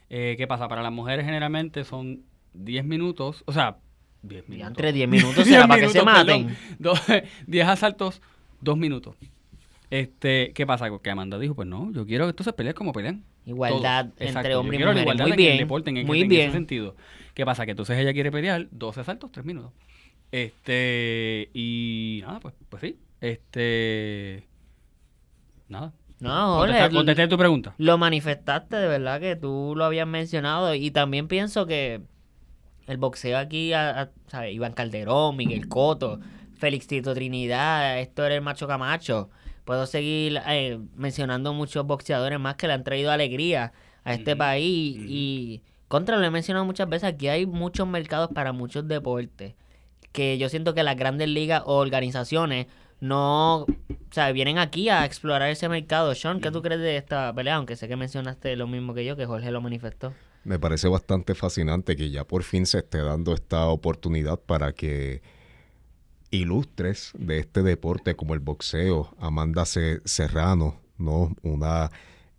Eh, 0.09 0.35
¿Qué 0.37 0.47
pasa? 0.47 0.67
Para 0.67 0.83
las 0.83 0.91
mujeres 0.91 1.25
generalmente 1.25 1.83
son 1.83 2.21
10 2.53 2.85
minutos, 2.85 3.43
o 3.45 3.51
sea, 3.53 3.77
10 4.23 4.49
minutos. 4.49 4.69
entre 4.69 4.91
10 4.93 5.09
minutos 5.09 5.43
será 5.47 5.67
para 5.67 5.81
que 5.81 5.89
se 5.89 6.01
maten. 6.03 6.47
perdón. 6.47 6.57
Do- 6.79 6.93
10 7.47 7.67
asaltos, 7.67 8.21
2 8.61 8.77
minutos. 8.77 9.15
Este, 9.89 10.51
¿qué 10.53 10.65
pasa? 10.67 10.89
Que 11.01 11.09
Amanda 11.09 11.39
dijo, 11.39 11.55
pues 11.55 11.67
no, 11.67 11.91
yo 11.93 12.05
quiero 12.05 12.25
que 12.25 12.31
entonces 12.31 12.53
pelear 12.53 12.75
como 12.75 12.91
pelean. 12.91 13.23
Igualdad 13.45 14.05
Todos. 14.07 14.11
entre 14.19 14.27
Exacto, 14.27 14.49
yo 14.49 14.59
hombre 14.59 14.75
y 14.75 14.79
quiero 14.79 14.91
la 14.91 14.93
mujer. 15.01 15.03
igualdad 15.15 15.23
Muy 15.25 15.31
en 15.33 15.39
el 15.39 15.45
bien. 15.45 15.57
deporte 15.57 15.89
en, 15.91 16.05
muy 16.05 16.21
en 16.21 16.27
bien. 16.27 16.41
ese 16.49 16.51
sentido. 16.51 16.95
¿Qué 17.33 17.45
pasa? 17.45 17.63
Que 17.65 17.71
entonces 17.71 17.97
ella 17.97 18.11
quiere 18.11 18.29
pelear 18.31 18.67
12 18.71 18.99
asaltos, 19.01 19.31
3 19.31 19.45
minutos. 19.45 19.71
Este, 20.31 21.49
y 21.53 22.21
nada, 22.25 22.39
pues, 22.39 22.53
pues 22.69 22.81
sí. 22.81 22.97
Este, 23.21 24.47
nada. 25.69 25.93
No, 26.19 26.57
Contesté, 26.91 27.27
tu 27.27 27.37
pregunta. 27.37 27.75
lo 27.77 27.97
manifestaste 27.99 28.75
de 28.75 28.87
verdad 28.87 29.19
que 29.19 29.35
tú 29.35 29.73
lo 29.75 29.85
habías 29.85 30.07
mencionado 30.07 30.73
y 30.73 30.89
también 30.89 31.27
pienso 31.27 31.67
que 31.67 32.01
el 32.87 32.97
boxeo 32.97 33.37
aquí, 33.37 33.73
a, 33.73 34.01
a- 34.01 34.09
¿sabes? 34.27 34.53
Iván 34.55 34.73
Calderón, 34.73 35.35
Miguel 35.37 35.67
Coto, 35.67 36.19
Félix 36.55 36.87
Tito 36.87 37.13
Trinidad, 37.13 37.99
esto 37.99 38.25
era 38.25 38.33
el 38.33 38.41
macho 38.41 38.67
Camacho. 38.67 39.29
Puedo 39.63 39.85
seguir 39.85 40.41
eh, 40.47 40.79
mencionando 40.95 41.53
muchos 41.53 41.85
boxeadores 41.85 42.39
más 42.39 42.55
que 42.55 42.65
le 42.67 42.73
han 42.73 42.83
traído 42.83 43.11
alegría 43.11 43.73
a 44.03 44.13
este 44.13 44.35
país 44.35 44.97
y 45.07 45.61
contra 45.87 46.17
lo 46.17 46.25
he 46.25 46.31
mencionado 46.31 46.65
muchas 46.65 46.89
veces, 46.89 47.09
aquí 47.13 47.27
hay 47.27 47.45
muchos 47.45 47.87
mercados 47.87 48.29
para 48.33 48.53
muchos 48.53 48.87
deportes 48.87 49.53
que 50.17 50.39
yo 50.39 50.49
siento 50.49 50.73
que 50.73 50.81
las 50.81 50.95
grandes 50.97 51.27
ligas 51.29 51.61
o 51.67 51.75
organizaciones 51.77 52.65
no, 53.01 53.65
o 53.65 54.33
vienen 54.33 54.57
aquí 54.57 54.89
a 54.89 55.05
explorar 55.05 55.51
ese 55.51 55.69
mercado. 55.69 56.15
Sean, 56.15 56.41
¿qué 56.41 56.49
tú 56.49 56.63
crees 56.63 56.81
de 56.81 56.97
esta 56.97 57.31
pelea? 57.35 57.57
Aunque 57.57 57.75
sé 57.75 57.87
que 57.87 57.95
mencionaste 57.95 58.55
lo 58.55 58.65
mismo 58.65 58.95
que 58.95 59.05
yo, 59.05 59.15
que 59.15 59.27
Jorge 59.27 59.51
lo 59.51 59.61
manifestó. 59.61 60.13
Me 60.43 60.57
parece 60.57 60.87
bastante 60.87 61.35
fascinante 61.35 61.95
que 61.95 62.09
ya 62.09 62.23
por 62.23 62.41
fin 62.41 62.65
se 62.65 62.79
esté 62.79 63.03
dando 63.03 63.35
esta 63.35 63.67
oportunidad 63.67 64.39
para 64.39 64.73
que 64.73 65.21
ilustres 66.31 67.11
de 67.15 67.37
este 67.37 67.61
deporte 67.61 68.15
como 68.15 68.33
el 68.33 68.39
boxeo, 68.39 69.15
Amanda 69.19 69.65
Ce- 69.65 70.01
Serrano, 70.03 70.81
¿no? 70.97 71.35
Una 71.43 71.91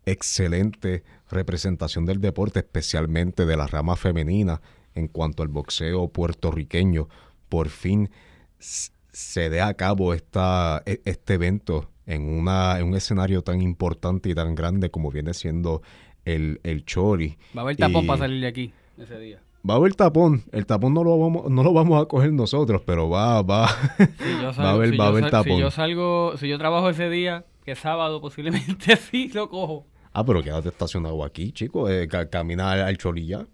excelente 0.04 1.04
representación 1.30 2.06
del 2.06 2.20
deporte, 2.20 2.58
especialmente 2.58 3.46
de 3.46 3.56
la 3.56 3.68
rama 3.68 3.94
femenina 3.94 4.60
en 4.96 5.06
cuanto 5.06 5.44
al 5.44 5.48
boxeo 5.48 6.08
puertorriqueño. 6.08 7.08
Por 7.48 7.68
fin 7.68 8.10
se 8.58 9.50
dé 9.50 9.60
a 9.60 9.74
cabo 9.74 10.14
esta, 10.14 10.82
e- 10.86 11.00
este 11.04 11.34
evento 11.34 11.90
en, 12.06 12.22
una, 12.28 12.78
en 12.78 12.86
un 12.88 12.94
escenario 12.96 13.42
tan 13.42 13.60
importante 13.60 14.30
y 14.30 14.34
tan 14.34 14.54
grande 14.54 14.90
como 14.90 15.10
viene 15.10 15.34
siendo 15.34 15.82
el, 16.24 16.60
el 16.62 16.84
Chori. 16.84 17.36
Va 17.56 17.62
a 17.62 17.64
haber 17.64 17.76
tapón 17.76 18.04
Y- 18.04 18.06
para 18.06 18.18
salir 18.20 18.40
de 18.40 18.46
aquí 18.46 18.72
ese 18.98 19.18
día. 19.18 19.40
Va 19.68 19.74
a 19.74 19.76
haber 19.78 19.94
tapón. 19.94 20.44
El 20.52 20.66
tapón 20.66 20.94
no 20.94 21.02
lo 21.02 21.18
vamos, 21.18 21.50
no 21.50 21.62
lo 21.64 21.72
vamos 21.72 22.00
a 22.00 22.06
coger 22.06 22.32
nosotros, 22.32 22.82
pero 22.86 23.08
va, 23.10 23.42
va. 23.42 23.68
Si 23.98 24.40
yo 24.40 24.52
Va 24.52 24.70
a 24.70 24.72
haber- 24.74 24.90
si 24.90 24.96
va 24.96 25.04
a 25.06 25.08
haber 25.08 25.22
sal- 25.24 25.30
tapón. 25.30 25.52
Si 25.56 25.58
yo 25.60 25.70
salgo, 25.70 26.36
si 26.36 26.48
yo 26.48 26.58
trabajo 26.58 26.88
ese 26.90 27.10
día, 27.10 27.44
que 27.64 27.72
es 27.72 27.78
sábado, 27.78 28.20
posiblemente 28.22 28.96
sí 28.96 29.28
lo 29.34 29.48
cojo. 29.50 29.86
Ah, 30.12 30.24
pero 30.24 30.42
quédate 30.42 30.68
estacionado 30.68 31.22
aquí, 31.24 31.52
chico. 31.52 31.88
Eh, 31.88 32.06
ca- 32.08 32.28
camina 32.30 32.70
al, 32.72 32.82
al 32.82 32.96
Chori 32.98 33.26
ya. 33.26 33.46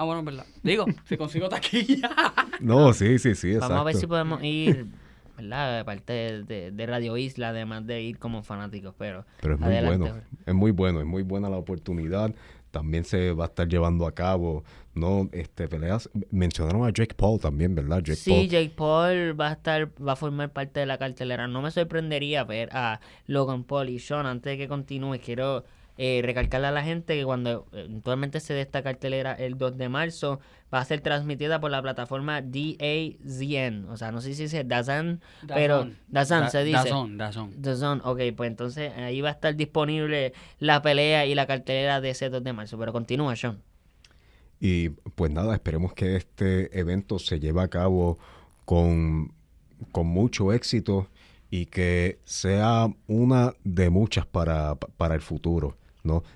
Ah, 0.00 0.04
bueno, 0.04 0.20
es 0.20 0.26
verdad. 0.26 0.46
Digo, 0.62 0.86
si 1.04 1.16
consigo 1.16 1.48
taquilla. 1.48 2.10
No, 2.60 2.92
sí, 2.92 3.18
sí, 3.18 3.34
sí, 3.36 3.48
exacto. 3.52 3.68
Vamos 3.74 3.80
a 3.82 3.84
ver 3.84 3.94
si 3.96 4.06
podemos 4.08 4.42
ir, 4.42 4.86
¿verdad? 5.36 5.80
Aparte 5.80 6.12
de, 6.12 6.42
de- 6.42 6.70
de 6.72 6.86
Radio 6.86 7.16
Isla, 7.16 7.50
además 7.50 7.86
de 7.86 8.02
ir 8.02 8.18
como 8.18 8.42
fanáticos, 8.42 8.94
pero... 8.98 9.24
Pero 9.40 9.54
es 9.54 9.60
muy 9.60 9.68
adelante, 9.68 9.98
bueno. 10.10 10.24
Es 10.46 10.54
muy 10.54 10.70
bueno, 10.72 11.00
es 11.00 11.06
muy 11.06 11.22
buena 11.22 11.48
la 11.48 11.56
oportunidad. 11.56 12.34
También 12.72 13.04
se 13.04 13.32
va 13.32 13.44
a 13.44 13.46
estar 13.46 13.66
llevando 13.68 14.06
a 14.06 14.12
cabo, 14.12 14.62
¿no? 14.94 15.28
Este, 15.32 15.68
peleas. 15.68 16.10
Mencionaron 16.30 16.84
a 16.84 16.90
Jake 16.92 17.14
Paul 17.14 17.38
también, 17.40 17.74
¿verdad? 17.74 17.98
Jake 18.00 18.16
Sí, 18.16 18.30
Paul. 18.30 18.48
Jake 18.48 18.72
Paul 18.76 19.40
va 19.40 19.48
a 19.48 19.52
estar, 19.52 19.88
va 20.06 20.12
a 20.12 20.16
formar 20.16 20.52
parte 20.52 20.80
de 20.80 20.86
la 20.86 20.98
cartelera. 20.98 21.46
No 21.48 21.62
me 21.62 21.70
sorprendería 21.70 22.44
ver 22.44 22.68
a 22.72 23.00
Logan 23.26 23.62
Paul 23.64 23.88
y 23.88 23.98
Sean. 24.00 24.26
Antes 24.26 24.52
de 24.52 24.58
que 24.58 24.68
continúe, 24.68 25.18
quiero 25.24 25.64
eh, 25.98 26.20
recalcarle 26.24 26.68
a 26.68 26.70
la 26.70 26.82
gente 26.82 27.14
que 27.16 27.24
cuando 27.24 27.66
eventualmente 27.72 28.40
se 28.40 28.54
dé 28.54 28.60
esta 28.62 28.82
cartelera 28.82 29.32
el 29.34 29.58
2 29.58 29.76
de 29.76 29.88
marzo, 29.88 30.40
va 30.72 30.78
a 30.80 30.84
ser 30.84 31.00
transmitida 31.00 31.60
por 31.60 31.70
la 31.70 31.82
plataforma 31.82 32.40
DAZN. 32.40 33.86
O 33.90 33.96
sea, 33.96 34.12
no 34.12 34.20
sé 34.20 34.32
si 34.34 34.44
dice 34.44 34.64
DAZN, 34.64 35.20
pero 35.46 35.90
DAZN 36.08 36.40
Da- 36.40 36.50
se 36.50 36.64
dice. 36.64 36.78
Dazón, 36.78 37.18
Dazón. 37.18 37.50
DAZN, 37.60 38.00
ok, 38.04 38.20
pues 38.36 38.48
entonces 38.50 38.92
ahí 38.96 39.20
va 39.20 39.28
a 39.30 39.32
estar 39.32 39.54
disponible 39.56 40.32
la 40.58 40.80
pelea 40.82 41.26
y 41.26 41.34
la 41.34 41.46
cartelera 41.46 42.00
de 42.00 42.10
ese 42.10 42.30
2 42.30 42.42
de 42.44 42.52
marzo. 42.52 42.78
Pero 42.78 42.92
continúa, 42.92 43.34
Sean. 43.36 43.60
Y 44.60 44.88
pues 44.90 45.30
nada, 45.30 45.54
esperemos 45.54 45.92
que 45.94 46.16
este 46.16 46.76
evento 46.78 47.18
se 47.18 47.38
lleve 47.40 47.60
a 47.62 47.68
cabo 47.68 48.18
con, 48.64 49.32
con 49.92 50.06
mucho 50.06 50.52
éxito 50.52 51.08
y 51.50 51.66
que 51.66 52.18
sea 52.24 52.88
una 53.06 53.52
de 53.64 53.88
muchas 53.90 54.26
para, 54.26 54.74
para 54.74 55.14
el 55.14 55.20
futuro. 55.22 55.76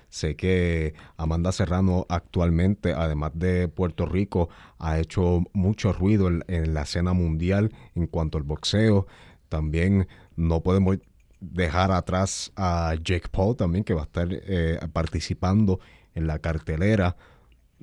Sé 0.09 0.35
que 0.35 0.93
Amanda 1.17 1.51
Serrano 1.51 2.05
actualmente, 2.09 2.93
además 2.93 3.31
de 3.35 3.67
Puerto 3.67 4.05
Rico, 4.05 4.49
ha 4.79 4.99
hecho 4.99 5.43
mucho 5.53 5.91
ruido 5.91 6.27
en, 6.27 6.43
en 6.47 6.73
la 6.73 6.83
escena 6.83 7.13
mundial 7.13 7.73
en 7.95 8.07
cuanto 8.07 8.37
al 8.37 8.43
boxeo. 8.43 9.07
También 9.49 10.07
no 10.35 10.61
podemos 10.61 10.97
dejar 11.39 11.91
atrás 11.91 12.51
a 12.55 12.95
Jake 13.03 13.27
Paul 13.29 13.55
también, 13.55 13.83
que 13.83 13.93
va 13.93 14.01
a 14.01 14.05
estar 14.05 14.27
eh, 14.31 14.79
participando 14.93 15.79
en 16.15 16.27
la 16.27 16.39
cartelera 16.39 17.15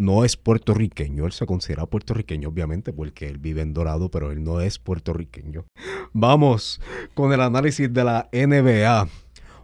no 0.00 0.24
es 0.24 0.38
puertorriqueño, 0.38 1.26
él 1.26 1.32
se 1.32 1.44
considera 1.44 1.84
puertorriqueño 1.84 2.48
obviamente 2.48 2.90
porque 2.90 3.28
él 3.28 3.36
vive 3.36 3.60
en 3.60 3.74
Dorado, 3.74 4.10
pero 4.10 4.32
él 4.32 4.42
no 4.42 4.62
es 4.62 4.78
puertorriqueño. 4.78 5.66
Vamos 6.14 6.80
con 7.12 7.34
el 7.34 7.40
análisis 7.42 7.92
de 7.92 8.04
la 8.04 8.28
NBA. 8.32 9.08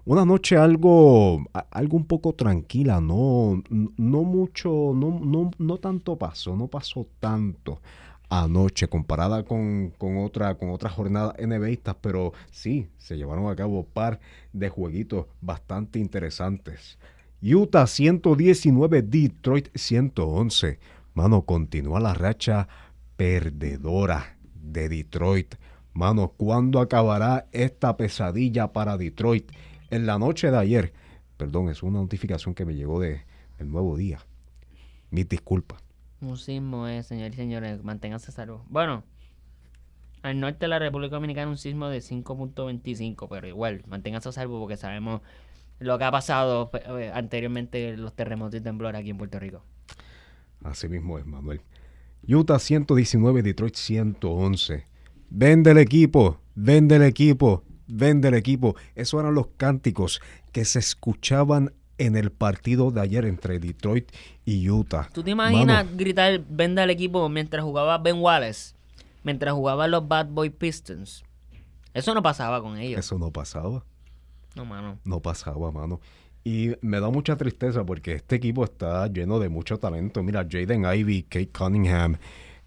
Una 0.07 0.25
noche 0.25 0.57
algo, 0.57 1.45
algo 1.71 1.97
un 1.97 2.05
poco 2.05 2.33
tranquila, 2.33 3.01
no, 3.01 3.61
no 3.69 4.23
mucho, 4.23 4.93
no, 4.95 5.19
no, 5.21 5.51
no 5.59 5.79
tanto 5.79 6.17
pasó, 6.17 6.57
no 6.57 6.69
pasó 6.69 7.09
tanto 7.19 7.81
anoche 8.29 8.87
comparada 8.87 9.43
con, 9.43 9.93
con 9.99 10.19
otra, 10.19 10.55
con 10.55 10.71
otras 10.71 10.93
jornadas 10.93 11.35
NBAistas, 11.45 11.97
pero 12.01 12.33
sí, 12.53 12.87
se 12.99 13.17
llevaron 13.17 13.51
a 13.51 13.57
cabo 13.57 13.85
par 13.85 14.21
de 14.53 14.69
jueguitos 14.69 15.27
bastante 15.41 15.99
interesantes. 15.99 16.99
Utah 17.43 17.89
119, 17.89 19.03
Detroit 19.03 19.77
111. 19.77 20.79
Mano, 21.15 21.43
continúa 21.43 21.99
la 21.99 22.15
racha 22.15 22.69
perdedora 23.17 24.37
de 24.55 24.89
Detroit. 24.89 25.57
Mano, 25.95 26.33
¿cuándo 26.37 26.79
acabará 26.79 27.47
esta 27.51 27.97
pesadilla 27.97 28.73
para 28.73 28.97
Detroit? 28.97 29.51
En 29.91 30.07
la 30.07 30.19
noche 30.19 30.51
de 30.51 30.59
ayer, 30.59 30.93
perdón, 31.37 31.69
es 31.69 31.83
una 31.83 32.01
notificación 32.01 32.55
que 32.55 32.65
me 32.65 32.75
llegó 32.75 33.01
de 33.01 33.23
el 33.59 33.71
nuevo 33.71 33.97
día. 33.97 34.19
Mis 35.11 35.29
disculpas. 35.29 35.83
Un 36.21 36.37
sismo 36.37 36.89
es, 36.89 37.07
señores 37.07 37.35
y 37.35 37.37
señores, 37.37 37.85
manténganse 37.85 38.33
salvos. 38.33 38.63
Bueno, 38.69 39.05
al 40.23 40.41
norte 40.41 40.59
de 40.61 40.69
la 40.69 40.79
República 40.79 41.17
Dominicana 41.17 41.51
un 41.51 41.59
sismo 41.59 41.89
de 41.89 41.99
5.25, 41.99 43.29
pero 43.29 43.47
igual, 43.47 43.83
manténganse 43.87 44.29
a 44.29 44.33
salvo 44.33 44.59
porque 44.59 44.77
sabemos 44.77 45.21
lo 45.79 45.99
que 45.99 46.05
ha 46.05 46.11
pasado 46.11 46.71
eh, 46.99 47.11
anteriormente 47.15 47.97
los 47.97 48.15
terremotos 48.15 48.59
y 48.59 48.63
temblores 48.63 48.99
aquí 48.99 49.11
en 49.11 49.19
Puerto 49.19 49.39
Rico. 49.39 49.63
Así 50.65 50.89
mismo 50.89 51.19
es, 51.19 51.27
Manuel. 51.27 51.61
Utah 52.27 52.59
119, 52.59 53.43
Detroit 53.43 53.77
111. 53.77 54.85
Vende 55.31 55.71
el 55.71 55.79
equipo, 55.79 56.41
vende 56.55 56.97
el 56.97 57.03
equipo, 57.03 57.63
vende 57.87 58.29
el 58.29 58.35
equipo. 58.35 58.77
Esos 58.95 59.21
eran 59.21 59.35
los 59.35 59.49
cánticos 59.57 60.21
que 60.53 60.65
se 60.65 60.79
escuchaban 60.79 61.73
en 61.99 62.17
el 62.17 62.31
partido 62.31 62.91
de 62.91 63.01
ayer 63.01 63.25
entre 63.25 63.59
Detroit 63.59 64.11
y 64.45 64.69
Utah. 64.69 65.09
¿Tú 65.13 65.23
te 65.23 65.31
imaginas 65.31 65.85
Mano, 65.87 65.97
gritar 65.97 66.43
venda 66.49 66.83
al 66.83 66.91
equipo 66.91 67.29
mientras 67.29 67.65
jugaba 67.65 67.97
Ben 67.99 68.17
Wallace? 68.19 68.75
Mientras 69.25 69.55
jugaban 69.55 69.91
los 69.91 70.07
Bad 70.07 70.27
Boy 70.29 70.51
Pistons. 70.51 71.25
Eso 71.95 72.13
no 72.15 72.23
pasaba 72.23 72.61
con 72.61 72.77
ellos. 72.77 72.99
eso 73.01 73.19
no 73.19 73.31
pasaba, 73.31 73.83
No, 74.55 74.65
mano. 74.67 74.99
no 75.05 75.21
pasaba, 75.21 75.73
mano. 75.73 76.01
Y 76.45 76.73
me 76.81 77.01
da 77.01 77.09
mucha 77.11 77.37
tristeza 77.37 77.85
porque 77.85 78.13
este 78.13 78.37
equipo 78.37 78.63
está 78.63 79.07
lleno 79.09 79.39
de 79.41 79.49
mucho 79.49 79.79
talento. 79.79 80.23
Mira, 80.23 80.47
Jaden 80.49 80.85
Ivey, 80.85 81.23
Kate 81.25 81.49
Cunningham, 81.49 82.19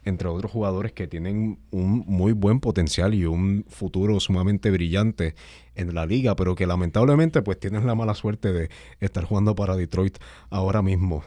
entre 0.04 0.28
otros 0.28 0.52
jugadores 0.52 0.94
que 0.94 1.08
tienen 1.08 1.60
un 1.72 2.04
muy 2.08 2.32
buen 2.32 2.60
potencial 2.60 3.14
y 3.14 3.26
un 3.26 3.66
futuro 3.68 4.20
sumamente 4.20 4.72
brillante 4.72 5.36
en 5.76 5.94
la 5.94 6.06
liga, 6.06 6.36
pero 6.36 6.56
que 6.56 6.68
lamentablemente 6.68 7.42
pues 7.42 7.60
tienen 7.60 7.86
la 7.86 7.96
mala 7.96 8.14
suerte 8.14 8.52
de 8.52 8.70
estar 9.00 9.24
jugando 9.24 9.56
para 9.56 9.76
Detroit 9.76 10.18
ahora 10.50 10.82
mismo. 10.82 11.24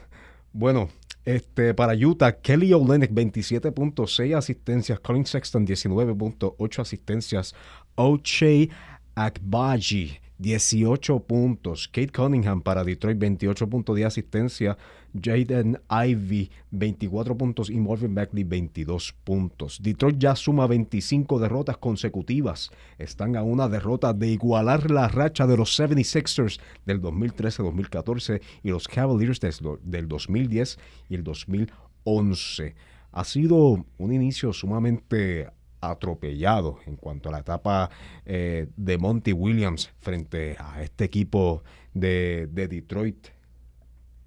Bueno, 0.53 0.89
Este, 1.25 1.73
para 1.73 1.95
Utah, 1.95 2.41
Kelly 2.41 2.73
Olynyk 2.73 3.13
27.6 3.13 4.37
asistencias, 4.37 4.99
Colin 4.99 5.25
Sexton 5.25 5.65
19.8 5.65 6.81
asistencias, 6.81 7.55
Ochey 7.95 8.71
Akbaji 9.15 10.22
18 10.43 11.21
puntos, 11.21 11.87
Kate 11.87 12.11
Cunningham 12.11 12.63
para 12.63 12.83
Detroit 12.83 13.17
28.10 13.17 14.05
asistencia, 14.05 14.77
Jaden 15.15 15.79
Ivy 15.89 16.51
24 16.73 17.39
puntos 17.39 17.71
y 17.71 17.77
Marvin 17.77 18.15
Bagley 18.15 18.43
22 18.43 19.15
puntos. 19.23 19.79
Detroit 19.81 20.19
ya 20.19 20.35
suma 20.35 20.67
25 20.67 21.39
derrotas 21.39 21.77
consecutivas. 21.77 22.71
Están 22.99 23.37
a 23.37 23.43
una 23.43 23.69
derrota 23.69 24.13
de 24.13 24.29
igualar 24.29 24.91
la 24.91 25.07
racha 25.07 25.47
de 25.47 25.57
los 25.57 25.79
76ers 25.79 26.59
del 26.87 27.01
2013-2014 27.01 28.41
y 28.65 28.71
los 28.71 28.89
Cavaliers 28.89 29.39
del 29.83 30.09
2010 30.09 30.79
y 31.09 31.15
el 31.15 31.23
2011. 31.23 32.75
Ha 33.13 33.25
sido 33.25 33.85
un 33.99 34.13
inicio 34.13 34.53
sumamente 34.53 35.49
atropellado 35.83 36.79
en 36.87 36.97
cuanto 36.97 37.29
a 37.29 37.33
la 37.33 37.41
etapa 37.41 37.91
eh, 38.25 38.69
de 38.77 38.97
Monty 38.97 39.33
Williams 39.33 39.91
frente 40.01 40.57
a 40.59 40.83
este 40.83 41.05
equipo 41.05 41.63
de, 41.93 42.49
de 42.51 42.69
Detroit 42.69 43.29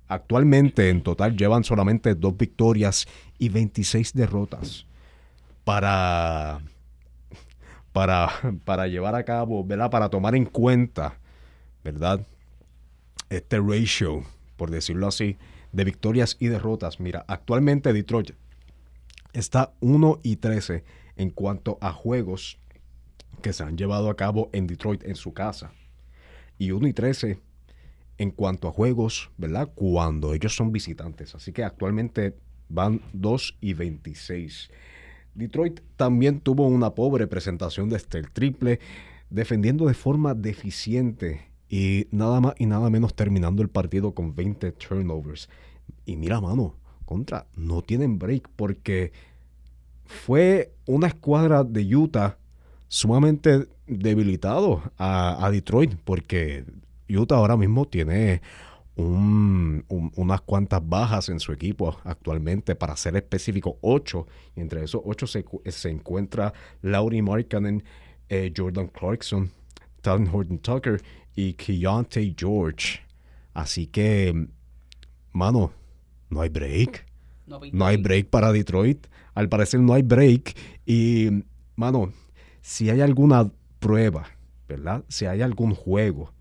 Actualmente 0.08 0.90
en 0.90 1.02
total 1.02 1.36
llevan 1.36 1.64
solamente 1.64 2.14
dos 2.14 2.38
victorias 2.38 3.08
y 3.40 3.50
26 3.50 4.14
derrotas 4.14 4.86
para, 5.64 6.62
para, 7.92 8.30
para 8.66 8.88
llevar 8.88 9.16
a 9.16 9.24
cabo, 9.24 9.64
¿verdad? 9.64 9.90
Para 9.90 10.10
tomar 10.10 10.36
en 10.36 10.46
cuenta, 10.46 11.18
¿verdad? 11.84 12.22
Este 13.30 13.60
ratio, 13.60 14.24
por 14.58 14.70
decirlo 14.70 15.08
así, 15.08 15.38
de 15.72 15.84
victorias 15.84 16.38
y 16.40 16.48
derrotas. 16.48 17.00
Mira, 17.00 17.26
actualmente 17.28 17.92
Detroit 17.92 18.32
está 19.34 19.74
1 19.80 20.20
y 20.22 20.36
13 20.36 20.84
en 21.16 21.30
cuanto 21.30 21.78
a 21.82 21.92
juegos 21.92 22.60
que 23.42 23.54
se 23.54 23.64
han 23.64 23.78
llevado 23.78 24.10
a 24.10 24.16
cabo 24.16 24.50
en 24.54 24.68
Detroit 24.68 25.04
en 25.04 25.16
su 25.16 25.34
casa. 25.34 25.72
Y 26.58 26.72
1 26.72 26.88
y 26.88 26.94
13 26.94 27.40
en 28.18 28.32
cuanto 28.32 28.68
a 28.68 28.72
juegos, 28.72 29.30
¿verdad? 29.38 29.72
Cuando 29.76 30.34
ellos 30.34 30.56
son 30.56 30.72
visitantes. 30.72 31.36
Así 31.36 31.52
que 31.52 31.64
actualmente 31.64 32.36
van 32.70 33.02
2 33.14 33.58
y 33.62 33.74
26. 33.74 34.70
Detroit 35.34 35.82
también 35.98 36.40
tuvo 36.40 36.66
una 36.68 36.96
pobre 36.96 37.28
presentación 37.28 37.90
desde 37.90 38.20
el 38.20 38.32
triple, 38.32 38.80
defendiendo 39.30 39.86
de 39.86 39.94
forma 39.94 40.34
deficiente 40.34 41.52
y 41.68 42.08
nada 42.12 42.40
más 42.40 42.56
y 42.58 42.68
nada 42.68 42.90
menos 42.90 43.16
terminando 43.16 43.62
el 43.62 43.70
partido 43.70 44.14
con 44.14 44.34
20 44.34 44.72
turnovers. 44.74 45.50
Y 46.06 46.16
mira, 46.16 46.40
mano, 46.40 46.76
contra, 47.06 47.48
no 47.56 47.82
tienen 47.82 48.18
break 48.18 48.50
porque 48.56 49.12
fue 50.06 50.74
una 50.86 51.08
escuadra 51.08 51.64
de 51.64 51.96
Utah 51.96 52.38
sumamente 52.88 53.68
debilitado 53.88 54.82
a, 54.98 55.46
a 55.46 55.52
Detroit 55.52 55.96
porque 56.04 56.66
Utah 57.10 57.36
ahora 57.36 57.58
mismo 57.58 57.86
tiene 57.86 58.42
unas 58.98 60.42
cuantas 60.42 60.82
bajas 60.88 61.28
en 61.30 61.40
su 61.40 61.52
equipo 61.52 61.98
actualmente, 62.04 62.76
para 62.76 62.96
ser 62.96 63.16
específico, 63.18 63.78
ocho. 63.82 64.28
Y 64.56 64.62
entre 64.62 64.84
esos 64.84 65.02
ocho 65.04 65.28
se, 65.28 65.90
encuentra 65.90 66.54
Laurie 66.82 67.22
Markkanen, 67.22 67.84
eh, 68.30 68.54
Jordan 68.56 68.88
Clarkson, 68.88 69.52
Talon 70.02 70.30
Horton 70.32 70.60
Tucker 70.60 71.02
y 71.36 71.54
Keontae 71.54 72.34
George. 72.38 73.02
Así 73.54 73.88
que, 73.88 74.48
mano, 75.34 75.72
no 76.30 76.42
hay 76.42 76.50
break. 76.50 77.06
No, 77.48 77.60
no 77.72 77.86
hay 77.86 77.98
break 77.98 78.30
para 78.30 78.52
Detroit. 78.52 79.08
Al 79.34 79.50
parecer 79.50 79.80
no 79.80 79.94
hay 79.94 80.02
break. 80.02 80.56
Y, 80.86 81.30
mano, 81.76 82.12
si 82.62 82.90
hay 82.90 83.02
alguna 83.02 83.52
prueba, 83.80 84.26
¿verdad? 84.68 85.04
Si 85.08 85.26
hay 85.26 85.42
algún 85.42 85.76
juego 85.76 86.34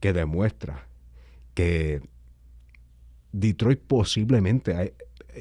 que 0.00 0.12
demuestra 0.12 0.88
que 1.54 2.00
Detroit 3.32 3.80
posiblemente 3.80 4.94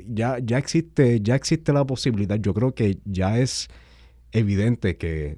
ya, 0.07 0.39
ya 0.39 0.57
existe 0.57 1.21
ya 1.21 1.35
existe 1.35 1.71
la 1.71 1.85
posibilidad 1.85 2.37
yo 2.37 2.53
creo 2.53 2.73
que 2.73 2.99
ya 3.05 3.39
es 3.39 3.69
evidente 4.31 4.97
que 4.97 5.37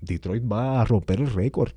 Detroit 0.00 0.42
va 0.50 0.80
a 0.80 0.84
romper 0.84 1.20
el 1.20 1.30
récord 1.30 1.72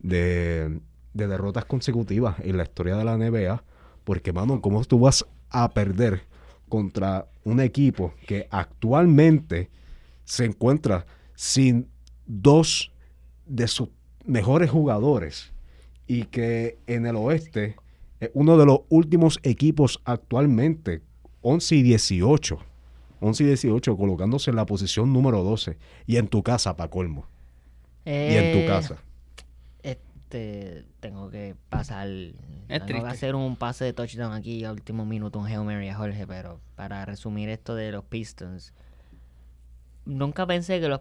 de, 0.00 0.80
derrotas 1.12 1.66
consecutivas 1.66 2.36
en 2.40 2.56
la 2.56 2.62
historia 2.62 2.96
de 2.96 3.04
la 3.04 3.16
NBA 3.16 3.62
porque 4.04 4.32
mano 4.32 4.60
cómo 4.62 4.82
tú 4.84 5.00
vas 5.00 5.26
a 5.50 5.72
perder 5.74 6.26
contra 6.70 7.28
un 7.44 7.60
equipo 7.60 8.14
que 8.26 8.48
actualmente 8.50 9.68
se 10.24 10.46
encuentra 10.46 11.04
sin 11.34 11.88
dos 12.26 12.92
de 13.44 13.68
sus 13.68 13.90
mejores 14.24 14.70
jugadores 14.70 15.52
y 16.06 16.24
que 16.24 16.78
en 16.86 17.04
el 17.04 17.16
oeste 17.16 17.76
es 18.20 18.30
uno 18.32 18.56
de 18.56 18.66
los 18.66 18.80
últimos 18.88 19.38
equipos 19.42 20.00
actualmente, 20.04 21.02
11 21.42 21.76
y 21.76 21.82
18. 21.82 22.58
11 23.20 23.44
y 23.44 23.46
18, 23.46 23.96
colocándose 23.96 24.50
en 24.50 24.56
la 24.56 24.66
posición 24.66 25.12
número 25.12 25.42
12. 25.42 25.76
Y 26.06 26.16
en 26.16 26.28
tu 26.28 26.42
casa, 26.42 26.76
pa' 26.76 26.88
colmo. 26.88 27.26
y 28.06 28.10
en 28.10 28.52
tu 28.52 28.58
eh, 28.60 28.66
casa. 28.66 28.96
Este, 30.30 30.84
tengo 31.00 31.28
que 31.28 31.56
pasar. 31.70 32.06
tengo 32.86 33.02
que 33.02 33.10
hacer 33.10 33.34
un 33.34 33.56
pase 33.56 33.84
de 33.84 33.92
touchdown 33.92 34.32
aquí 34.32 34.62
a 34.62 34.70
último 34.70 35.04
minuto, 35.04 35.40
un 35.40 35.46
Hail 35.46 35.64
Mary 35.64 35.88
a 35.88 35.96
Jorge, 35.96 36.24
pero 36.24 36.60
para 36.76 37.04
resumir 37.04 37.48
esto 37.48 37.74
de 37.74 37.90
los 37.90 38.04
Pistons. 38.04 38.72
Nunca 40.04 40.46
pensé 40.46 40.80
que 40.80 40.86
los, 40.86 41.00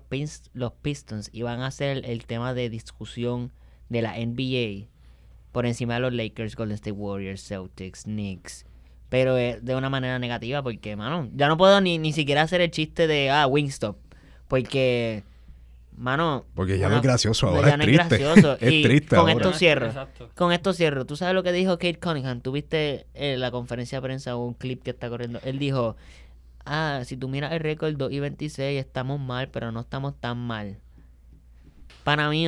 los 0.53 0.71
Pistons 0.73 1.29
iban 1.31 1.61
a 1.61 1.69
ser 1.69 2.09
el 2.09 2.25
tema 2.25 2.55
de 2.55 2.71
discusión 2.71 3.51
de 3.89 4.01
la 4.01 4.15
NBA 4.17 4.87
por 5.51 5.67
encima 5.67 5.95
de 5.95 5.99
los 5.99 6.13
Lakers, 6.13 6.55
Golden 6.55 6.75
State 6.75 6.91
Warriors, 6.91 7.47
Celtics, 7.47 8.05
Knicks. 8.05 8.65
Pero 9.09 9.35
de 9.35 9.75
una 9.75 9.91
manera 9.91 10.17
negativa 10.17 10.63
porque, 10.63 10.95
mano, 10.95 11.29
ya 11.35 11.47
no 11.47 11.55
puedo 11.55 11.79
ni, 11.81 11.99
ni 11.99 12.13
siquiera 12.13 12.41
hacer 12.41 12.61
el 12.61 12.71
chiste 12.71 13.05
de, 13.05 13.29
ah, 13.29 13.45
Wingstop. 13.45 13.95
Porque, 14.47 15.23
mano... 15.99 16.45
Porque 16.55 16.79
ya 16.79 16.89
no 16.89 16.95
es 16.95 17.01
gracioso 17.01 17.47
ahora, 17.47 17.69
es, 17.69 17.79
triste. 17.79 18.15
es 18.61 18.83
triste 18.83 19.15
Con 19.15 19.29
esto 19.29 19.53
cierro. 19.53 19.91
Con 20.35 20.51
esto 20.51 20.73
cierro. 20.73 21.05
¿Tú 21.05 21.15
sabes 21.15 21.35
lo 21.35 21.43
que 21.43 21.51
dijo 21.51 21.73
Kate 21.77 21.99
Cunningham? 21.99 22.41
¿Tuviste 22.41 23.05
en 23.13 23.39
la 23.39 23.51
conferencia 23.51 23.97
de 23.97 24.01
prensa 24.01 24.35
un 24.35 24.53
clip 24.53 24.81
que 24.81 24.91
está 24.91 25.09
corriendo? 25.09 25.39
Él 25.43 25.59
dijo, 25.59 25.97
ah, 26.65 27.01
si 27.03 27.17
tú 27.17 27.27
miras 27.27 27.51
el 27.51 27.59
récord 27.59 27.95
2 27.95 28.11
y 28.11 28.19
26, 28.19 28.79
estamos 28.79 29.19
mal, 29.19 29.49
pero 29.49 29.71
no 29.71 29.81
estamos 29.81 30.15
tan 30.19 30.37
mal. 30.37 30.77
Para 32.03 32.29
mí, 32.29 32.47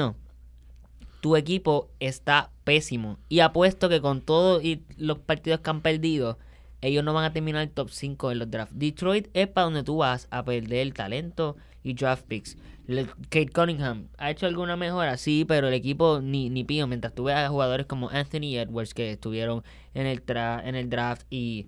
tu 1.19 1.35
equipo 1.35 1.89
está 1.99 2.49
pésimo. 2.63 3.19
Y 3.29 3.41
apuesto 3.41 3.89
que 3.89 4.01
con 4.01 4.21
todos 4.21 4.63
los 4.97 5.19
partidos 5.19 5.59
que 5.59 5.69
han 5.69 5.81
perdido, 5.81 6.39
ellos 6.81 7.03
no 7.03 7.13
van 7.13 7.25
a 7.25 7.33
terminar 7.33 7.61
el 7.61 7.69
top 7.69 7.89
5 7.89 8.31
en 8.31 8.39
los 8.39 8.49
drafts. 8.49 8.77
Detroit 8.77 9.27
es 9.33 9.47
para 9.47 9.65
donde 9.65 9.83
tú 9.83 9.97
vas 9.97 10.27
a 10.31 10.43
perder 10.43 10.93
talento 10.93 11.57
y 11.83 11.93
draft 11.93 12.25
picks. 12.25 12.57
Kate 13.29 13.49
Cunningham 13.49 14.07
ha 14.17 14.31
hecho 14.31 14.45
alguna 14.47 14.75
mejora, 14.75 15.17
sí, 15.17 15.45
pero 15.47 15.67
el 15.67 15.73
equipo 15.73 16.19
ni, 16.21 16.49
ni 16.49 16.63
pío. 16.63 16.87
Mientras 16.87 17.13
tú 17.13 17.29
a 17.29 17.47
jugadores 17.47 17.85
como 17.85 18.09
Anthony 18.09 18.57
Edwards 18.57 18.93
que 18.93 19.11
estuvieron 19.11 19.63
en 19.93 20.07
el, 20.07 20.23
en 20.27 20.75
el 20.75 20.89
draft 20.89 21.25
y 21.29 21.67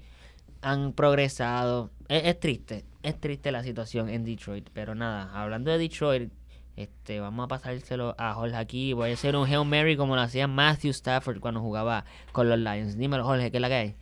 han 0.62 0.93
progresado. 0.93 1.91
es, 2.08 2.39
triste, 2.39 2.86
es 3.04 3.19
triste 3.19 3.52
la 3.52 3.63
situación 3.63 4.10
en 4.10 4.23
Detroit. 4.23 4.69
Pero 4.73 4.95
nada, 4.95 5.30
hablando 5.34 5.71
de 5.71 5.78
Detroit, 5.78 6.32
este, 6.76 7.19
vamos 7.19 7.45
a 7.45 7.47
pasárselo 7.47 8.15
a 8.17 8.34
Jorge 8.34 8.56
aquí. 8.56 8.93
Voy 8.93 9.12
a 9.12 9.13
hacer 9.13 9.36
un 9.36 9.47
Hail 9.47 9.65
Mary 9.65 9.95
como 9.95 10.15
lo 10.15 10.21
hacía 10.21 10.47
Matthew 10.47 10.91
Stafford 10.91 11.39
cuando 11.39 11.62
jugaba 11.62 12.06
con 12.32 12.49
los 12.49 12.58
Lions. 12.58 12.97
Dímelo, 12.97 13.23
Jorge, 13.23 13.52
¿qué 13.52 13.58
es 13.58 13.62
la 13.62 13.67
que 13.67 13.76
hay? 13.76 13.95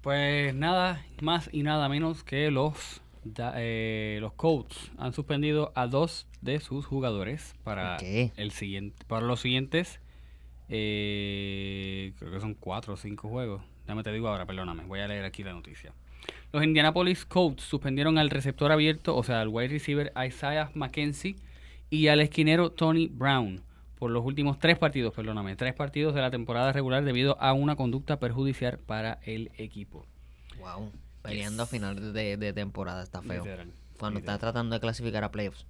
Pues 0.00 0.54
nada 0.54 1.04
más 1.20 1.48
y 1.52 1.62
nada 1.62 1.88
menos 1.88 2.24
que 2.24 2.50
los, 2.50 3.02
eh, 3.56 4.18
los 4.20 4.32
Colts 4.32 4.90
han 4.98 5.12
suspendido 5.12 5.72
a 5.74 5.86
dos 5.86 6.26
de 6.40 6.60
sus 6.60 6.86
jugadores 6.86 7.54
para 7.62 7.96
el 7.98 8.50
siguiente, 8.50 9.04
para 9.06 9.26
los 9.26 9.40
siguientes, 9.40 10.00
eh, 10.68 12.12
creo 12.18 12.32
que 12.32 12.40
son 12.40 12.54
cuatro 12.54 12.94
o 12.94 12.96
cinco 12.96 13.28
juegos. 13.28 13.62
Dame 13.86 14.02
te 14.02 14.12
digo 14.12 14.28
ahora, 14.28 14.46
perdóname, 14.46 14.84
voy 14.84 15.00
a 15.00 15.08
leer 15.08 15.24
aquí 15.24 15.42
la 15.42 15.52
noticia. 15.52 15.92
Los 16.52 16.62
Indianapolis 16.62 17.24
Colts 17.24 17.64
suspendieron 17.64 18.18
al 18.18 18.30
receptor 18.30 18.70
abierto, 18.70 19.16
o 19.16 19.22
sea, 19.22 19.40
al 19.40 19.48
wide 19.48 19.68
receiver 19.68 20.12
Isaiah 20.26 20.70
McKenzie 20.74 21.36
y 21.90 22.08
al 22.08 22.20
esquinero 22.20 22.70
Tony 22.70 23.08
Brown 23.08 23.62
por 24.02 24.10
los 24.10 24.24
últimos 24.24 24.58
tres 24.58 24.78
partidos, 24.78 25.14
perdóname, 25.14 25.54
tres 25.54 25.74
partidos 25.74 26.12
de 26.12 26.20
la 26.20 26.30
temporada 26.32 26.72
regular 26.72 27.04
debido 27.04 27.40
a 27.40 27.52
una 27.52 27.76
conducta 27.76 28.18
perjudicial 28.18 28.78
para 28.78 29.20
el 29.22 29.52
equipo. 29.58 30.04
Wow, 30.58 30.90
peleando 31.22 31.62
a 31.62 31.66
final 31.66 32.12
de, 32.12 32.52
temporada 32.52 33.02
está 33.02 33.22
feo. 33.22 33.44
Cuando 33.98 34.18
está 34.20 34.38
tratando 34.38 34.74
de 34.74 34.80
clasificar 34.80 35.24
a 35.24 35.30
playoffs. 35.30 35.66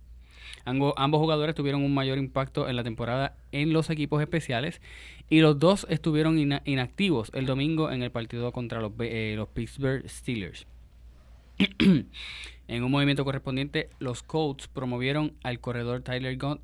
Ambos, 0.65 0.95
ambos 0.97 1.21
jugadores 1.21 1.55
tuvieron 1.55 1.83
un 1.83 1.95
mayor 1.95 2.19
impacto 2.19 2.69
en 2.69 2.77
la 2.77 2.83
temporada 2.85 3.37
en 3.53 3.73
los 3.73 3.91
equipos 3.91 4.21
especiales 4.21 4.81
y 5.29 5.41
los 5.41 5.59
dos 5.59 5.87
estuvieron 5.89 6.39
ina- 6.39 6.63
inactivos 6.65 7.31
el 7.35 7.47
domingo 7.47 7.91
en 7.91 8.03
el 8.03 8.11
partido 8.11 8.53
contra 8.53 8.81
los, 8.81 8.93
eh, 9.01 9.35
los 9.37 9.49
Pittsburgh 9.49 10.09
Steelers. 10.09 10.67
en 11.79 12.85
un 12.85 12.91
movimiento 12.91 13.25
correspondiente, 13.25 13.91
los 13.99 14.23
Colts 14.23 14.69
promovieron 14.69 15.35
al 15.43 15.61
corredor 15.61 16.03
Tyler 16.03 16.37
Gun- 16.39 16.61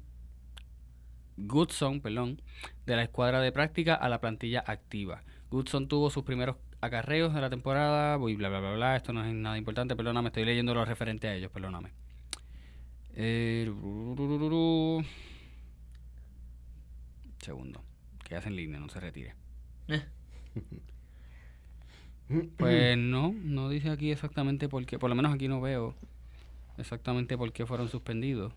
Goodson 1.37 2.01
perdón, 2.01 2.41
de 2.87 2.97
la 2.97 3.03
escuadra 3.03 3.41
de 3.41 3.53
práctica 3.53 3.95
a 3.95 4.09
la 4.09 4.21
plantilla 4.21 4.65
activa. 4.67 5.23
Goodson 5.51 5.89
tuvo 5.89 6.11
sus 6.11 6.25
primeros 6.25 6.57
acarreos 6.81 7.35
de 7.35 7.41
la 7.41 7.51
temporada, 7.51 8.19
y 8.29 8.35
bla 8.37 8.49
bla 8.49 8.61
bla 8.61 8.75
bla, 8.75 8.97
esto 8.97 9.13
no 9.13 9.25
es 9.25 9.35
nada 9.35 9.59
importante, 9.59 9.97
perdóname, 9.97 10.29
estoy 10.29 10.45
leyendo 10.45 10.75
lo 10.75 10.85
referente 10.85 11.29
a 11.29 11.35
ellos, 11.35 11.51
perdóname. 11.51 11.91
Eh. 13.15 13.73
Segundo, 17.39 17.83
que 18.25 18.37
hacen 18.37 18.55
línea, 18.57 18.79
no 18.79 18.89
se 18.89 19.01
retire. 19.01 19.35
Eh. 19.89 20.05
Pues 22.59 22.99
no, 22.99 23.33
no 23.33 23.71
dice 23.71 23.91
aquí 23.91 24.13
exactamente 24.13 24.69
por 24.69 24.85
qué, 24.85 24.99
por 24.99 25.09
lo 25.09 25.17
menos 25.17 25.33
aquí 25.33 25.49
no 25.49 25.61
veo 25.61 25.95
exactamente 26.77 27.39
por 27.39 27.53
qué 27.53 27.65
fueron 27.65 27.89
suspendidos. 27.89 28.53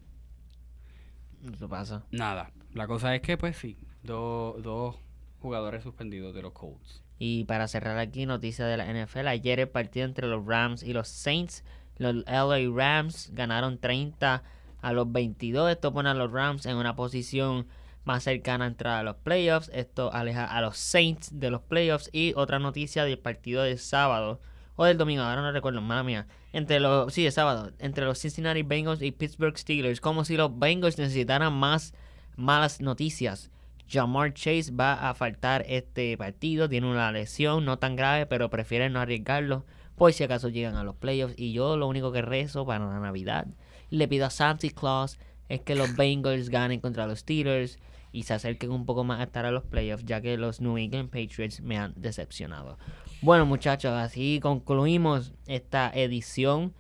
Eso 1.54 1.70
pasa. 1.70 2.06
Nada, 2.12 2.52
la 2.74 2.86
cosa 2.86 3.16
es 3.16 3.22
que 3.22 3.38
pues 3.38 3.58
sí, 3.58 3.78
dos 4.04 4.62
dos 4.62 4.98
jugadores 5.40 5.84
suspendidos 5.84 6.36
de 6.36 6.42
los 6.42 6.52
Colts. 6.52 7.02
Y 7.24 7.44
para 7.44 7.68
cerrar 7.68 8.00
aquí, 8.00 8.26
noticia 8.26 8.66
de 8.66 8.78
la 8.78 8.92
NFL. 8.92 9.28
Ayer 9.28 9.60
el 9.60 9.70
partido 9.70 10.08
entre 10.08 10.26
los 10.26 10.44
Rams 10.44 10.82
y 10.82 10.92
los 10.92 11.08
Saints. 11.08 11.64
Los 12.00 12.16
LA 12.26 12.68
Rams 12.74 13.30
ganaron 13.34 13.78
30 13.78 14.42
a 14.82 14.92
los 14.92 15.12
22. 15.12 15.70
Esto 15.70 15.94
pone 15.94 16.10
a 16.10 16.16
los 16.16 16.32
Rams 16.32 16.66
en 16.66 16.78
una 16.78 16.96
posición 16.96 17.68
más 18.06 18.24
cercana 18.24 18.66
a 18.66 18.70
entrar 18.70 18.98
a 18.98 19.04
los 19.04 19.18
playoffs. 19.18 19.70
Esto 19.72 20.12
aleja 20.12 20.46
a 20.46 20.62
los 20.62 20.78
Saints 20.80 21.40
de 21.40 21.52
los 21.52 21.62
playoffs. 21.62 22.10
Y 22.12 22.34
otra 22.36 22.58
noticia 22.58 23.04
del 23.04 23.20
partido 23.20 23.62
del 23.62 23.78
sábado. 23.78 24.42
O 24.76 24.86
del 24.86 24.98
domingo, 24.98 25.22
ahora 25.22 25.44
no 25.44 25.52
recuerdo, 25.52 25.80
mala 25.80 26.02
mía. 26.02 26.26
Entre 26.54 26.80
los, 26.80 27.14
sí, 27.14 27.24
de 27.24 27.30
sábado. 27.30 27.72
Entre 27.78 28.04
los 28.04 28.18
Cincinnati 28.18 28.64
Bengals 28.64 29.04
y 29.04 29.12
Pittsburgh 29.12 29.56
Steelers. 29.56 30.02
Como 30.02 30.26
si 30.26 30.38
los 30.38 30.58
Bengals 30.58 30.98
necesitaran 30.98 31.54
más 31.54 31.94
malas 32.36 32.82
noticias. 32.82 33.52
Jamar 33.90 34.34
Chase 34.34 34.72
va 34.72 35.10
a 35.10 35.14
faltar 35.14 35.66
este 35.68 36.18
partido. 36.18 36.70
Tiene 36.70 36.90
una 36.90 37.12
lesión 37.12 37.66
no 37.66 37.80
tan 37.80 37.96
grave, 37.96 38.26
pero 38.26 38.50
prefieren 38.50 38.94
no 38.94 39.00
arriesgarlo 39.00 39.66
por 39.96 40.14
si 40.14 40.24
acaso 40.24 40.50
llegan 40.50 40.76
a 40.76 40.84
los 40.84 40.96
playoffs. 40.96 41.36
Y 41.38 41.54
yo 41.54 41.78
lo 41.78 41.88
único 41.88 42.12
que 42.12 42.22
rezo 42.22 42.66
para 42.66 42.86
la 42.86 43.00
Navidad, 43.00 43.48
le 43.90 44.08
pido 44.08 44.26
a 44.26 44.30
Santa 44.30 44.68
Claus, 44.70 45.20
es 45.50 45.62
que 45.62 45.76
los 45.76 45.96
Bengals 45.96 46.50
ganen 46.50 46.80
contra 46.80 47.06
los 47.08 47.20
Steelers 47.20 47.78
y 48.12 48.24
se 48.24 48.34
acerquen 48.34 48.72
un 48.72 48.86
poco 48.86 49.04
más 49.04 49.20
a 49.20 49.24
estar 49.24 49.46
a 49.46 49.52
los 49.52 49.64
playoffs, 49.64 50.06
ya 50.06 50.22
que 50.22 50.38
los 50.38 50.60
New 50.62 50.78
England 50.78 51.10
Patriots 51.10 51.62
me 51.62 51.78
han 51.78 51.94
decepcionado. 51.96 52.78
Bueno, 53.22 53.46
muchachos, 53.46 53.94
así 53.94 54.40
concluimos 54.42 55.34
esta 55.48 55.92
edición 55.94 56.74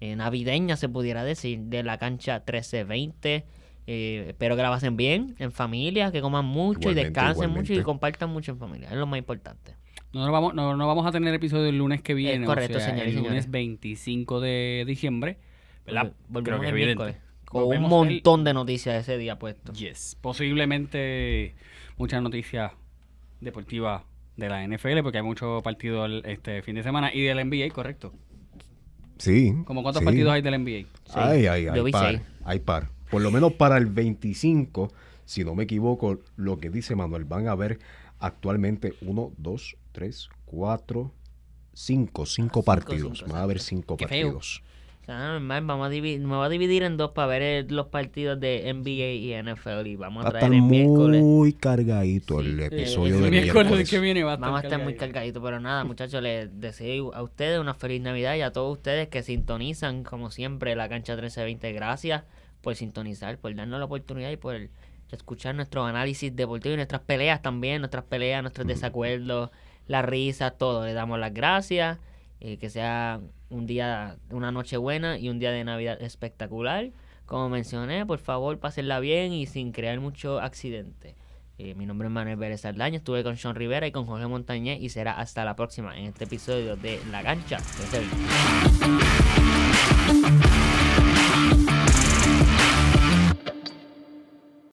eh, 0.00 0.16
navideña, 0.16 0.76
se 0.76 0.88
pudiera 0.88 1.24
decir, 1.24 1.60
de 1.60 1.82
la 1.82 1.98
cancha 1.98 2.38
1320. 2.40 3.46
Eh, 3.86 4.24
espero 4.28 4.56
que 4.56 4.62
la 4.62 4.70
pasen 4.70 4.96
bien, 4.96 5.34
en 5.38 5.52
familia, 5.52 6.10
que 6.10 6.20
coman 6.22 6.44
mucho 6.44 6.88
y 6.88 6.92
Igualmente, 6.92 7.04
descansen 7.20 7.50
mucho 7.50 7.74
y 7.74 7.82
compartan 7.82 8.30
mucho 8.30 8.52
en 8.52 8.58
familia. 8.58 8.88
Es 8.90 8.96
lo 8.96 9.06
más 9.06 9.18
importante. 9.18 9.74
No, 10.12 10.24
no 10.24 10.32
vamos, 10.32 10.54
no, 10.54 10.76
no 10.76 10.86
vamos 10.86 11.04
a 11.06 11.12
tener 11.12 11.34
episodio 11.34 11.66
el 11.68 11.76
lunes 11.78 12.00
que 12.00 12.14
viene, 12.14 12.46
correcto, 12.46 12.78
o 12.78 12.80
sea, 12.80 12.90
señores 12.90 13.08
y 13.12 13.16
el 13.16 13.22
lunes 13.24 13.44
señores. 13.44 13.50
25 13.50 14.40
de 14.40 14.84
diciembre, 14.86 15.38
¿verdad? 15.84 16.12
Volvemos 16.28 16.44
Creo 16.44 16.60
que 16.60 16.66
es 16.66 16.72
el 16.72 16.78
evidente. 16.78 17.04
miércoles. 17.04 17.16
Con 17.46 17.64
un 17.64 17.74
el- 17.74 17.80
montón 17.80 18.44
de 18.44 18.54
noticias 18.54 18.96
ese 18.96 19.18
día 19.18 19.38
puesto. 19.38 19.72
Yes. 19.72 20.16
Posiblemente 20.20 21.54
muchas 21.96 22.22
noticias 22.22 22.72
deportivas 23.40 24.02
de 24.36 24.48
la 24.48 24.64
NFL, 24.66 25.02
porque 25.02 25.18
hay 25.18 25.24
muchos 25.24 25.62
partidos 25.62 26.10
este 26.24 26.62
fin 26.62 26.74
de 26.76 26.82
semana 26.82 27.12
y 27.12 27.22
del 27.22 27.38
NBA, 27.38 27.68
correcto. 27.72 28.12
Sí. 29.18 29.52
¿Como 29.64 29.82
cuántos 29.82 30.00
sí. 30.00 30.04
partidos 30.06 30.32
hay 30.32 30.42
del 30.42 30.54
NBA? 30.54 30.86
Ay, 31.14 31.46
ay, 31.46 31.64
Yo 31.64 31.72
hay 31.72 31.80
vi 31.82 31.90
par, 31.92 32.10
seis. 32.10 32.22
hay 32.44 32.58
par. 32.60 32.90
Por 33.14 33.22
lo 33.22 33.30
menos 33.30 33.52
para 33.54 33.76
el 33.78 33.86
25, 33.86 34.92
si 35.24 35.44
no 35.44 35.54
me 35.54 35.64
equivoco, 35.64 36.18
lo 36.36 36.58
que 36.58 36.70
dice 36.70 36.94
Manuel, 36.94 37.24
van 37.24 37.48
a 37.48 37.52
haber 37.52 37.78
actualmente 38.18 38.94
uno, 39.02 39.32
dos, 39.36 39.76
tres, 39.92 40.28
cuatro, 40.44 41.12
cinco, 41.72 42.26
cinco 42.26 42.62
partidos. 42.62 43.18
cinco, 43.18 43.30
van 43.32 43.40
a 43.40 43.44
haber 43.44 43.60
cinco 43.60 43.96
Qué 43.96 44.06
feo. 44.08 44.28
partidos. 44.28 44.62
O 45.02 45.06
sea, 45.06 45.38
vamos 45.38 45.86
a 45.86 45.90
dividir, 45.90 46.18
me 46.20 46.34
voy 46.34 46.46
a 46.46 46.48
dividir 46.48 46.82
en 46.82 46.96
dos 46.96 47.10
para 47.10 47.26
ver 47.26 47.42
eh, 47.42 47.66
los 47.68 47.88
partidos 47.88 48.40
de 48.40 48.72
NBA 48.72 49.12
y 49.12 49.42
NFL 49.42 49.86
y 49.86 49.96
vamos 49.96 50.24
Va 50.24 50.28
a 50.30 50.32
traer 50.32 50.54
el 50.54 50.62
miércoles. 50.62 51.20
muy 51.22 51.52
cargadito 51.52 52.40
Sí, 52.40 52.46
el 52.46 52.56
sí, 52.56 52.62
episodio 52.64 53.16
el 53.16 53.22
de 53.24 53.30
miércoles 53.30 53.54
miércoles. 53.66 53.90
que 53.90 53.98
viene 54.00 54.24
va 54.24 54.30
a 54.30 54.34
estar, 54.36 54.48
Vamos 54.48 54.62
a 54.62 54.66
estar 54.66 54.82
muy 54.82 54.96
cargadito. 54.96 55.42
pero 55.42 55.60
nada, 55.60 55.84
muchachos, 55.84 56.22
les 56.22 56.58
deseo 56.58 57.14
a 57.14 57.22
ustedes 57.22 57.60
una 57.60 57.74
feliz 57.74 58.00
Navidad 58.00 58.34
y 58.36 58.40
a 58.40 58.50
todos 58.52 58.72
ustedes 58.78 59.08
que 59.08 59.22
sintonizan, 59.22 60.04
como 60.04 60.30
siempre, 60.30 60.74
la 60.74 60.88
cancha 60.88 61.12
1320. 61.12 61.72
Gracias 61.74 62.24
por 62.64 62.74
sintonizar, 62.74 63.38
por 63.38 63.54
darnos 63.54 63.78
la 63.78 63.84
oportunidad 63.84 64.30
y 64.30 64.36
por 64.36 64.56
escuchar 65.12 65.54
nuestro 65.54 65.84
análisis 65.84 66.34
deportivo 66.34 66.72
y 66.74 66.76
nuestras 66.76 67.02
peleas 67.02 67.42
también, 67.42 67.80
nuestras 67.80 68.04
peleas, 68.04 68.42
nuestros 68.42 68.66
desacuerdos, 68.66 69.50
las 69.86 70.04
risas, 70.04 70.58
todo. 70.58 70.84
Le 70.84 70.92
damos 70.92 71.20
las 71.20 71.32
gracias, 71.32 71.98
eh, 72.40 72.56
que 72.58 72.70
sea 72.70 73.20
un 73.50 73.66
día, 73.66 74.16
una 74.30 74.50
noche 74.50 74.76
buena 74.76 75.18
y 75.18 75.28
un 75.28 75.38
día 75.38 75.52
de 75.52 75.62
Navidad 75.62 76.02
espectacular. 76.02 76.90
Como 77.26 77.48
mencioné, 77.48 78.04
por 78.04 78.18
favor, 78.18 78.58
pásenla 78.58 78.98
bien 79.00 79.32
y 79.32 79.46
sin 79.46 79.72
crear 79.72 80.00
mucho 80.00 80.40
accidente. 80.40 81.14
Eh, 81.56 81.74
mi 81.74 81.86
nombre 81.86 82.08
es 82.08 82.12
Manuel 82.12 82.36
Vélez 82.36 82.62
Saldaña, 82.62 82.96
estuve 82.96 83.22
con 83.22 83.36
Sean 83.36 83.54
Rivera 83.54 83.86
y 83.86 83.92
con 83.92 84.06
Jorge 84.06 84.26
Montañez 84.26 84.82
y 84.82 84.88
será 84.88 85.12
hasta 85.12 85.44
la 85.44 85.54
próxima 85.54 85.96
en 85.96 86.06
este 86.06 86.24
episodio 86.24 86.74
de 86.74 87.00
La 87.12 87.22
Sevilla. 87.22 87.60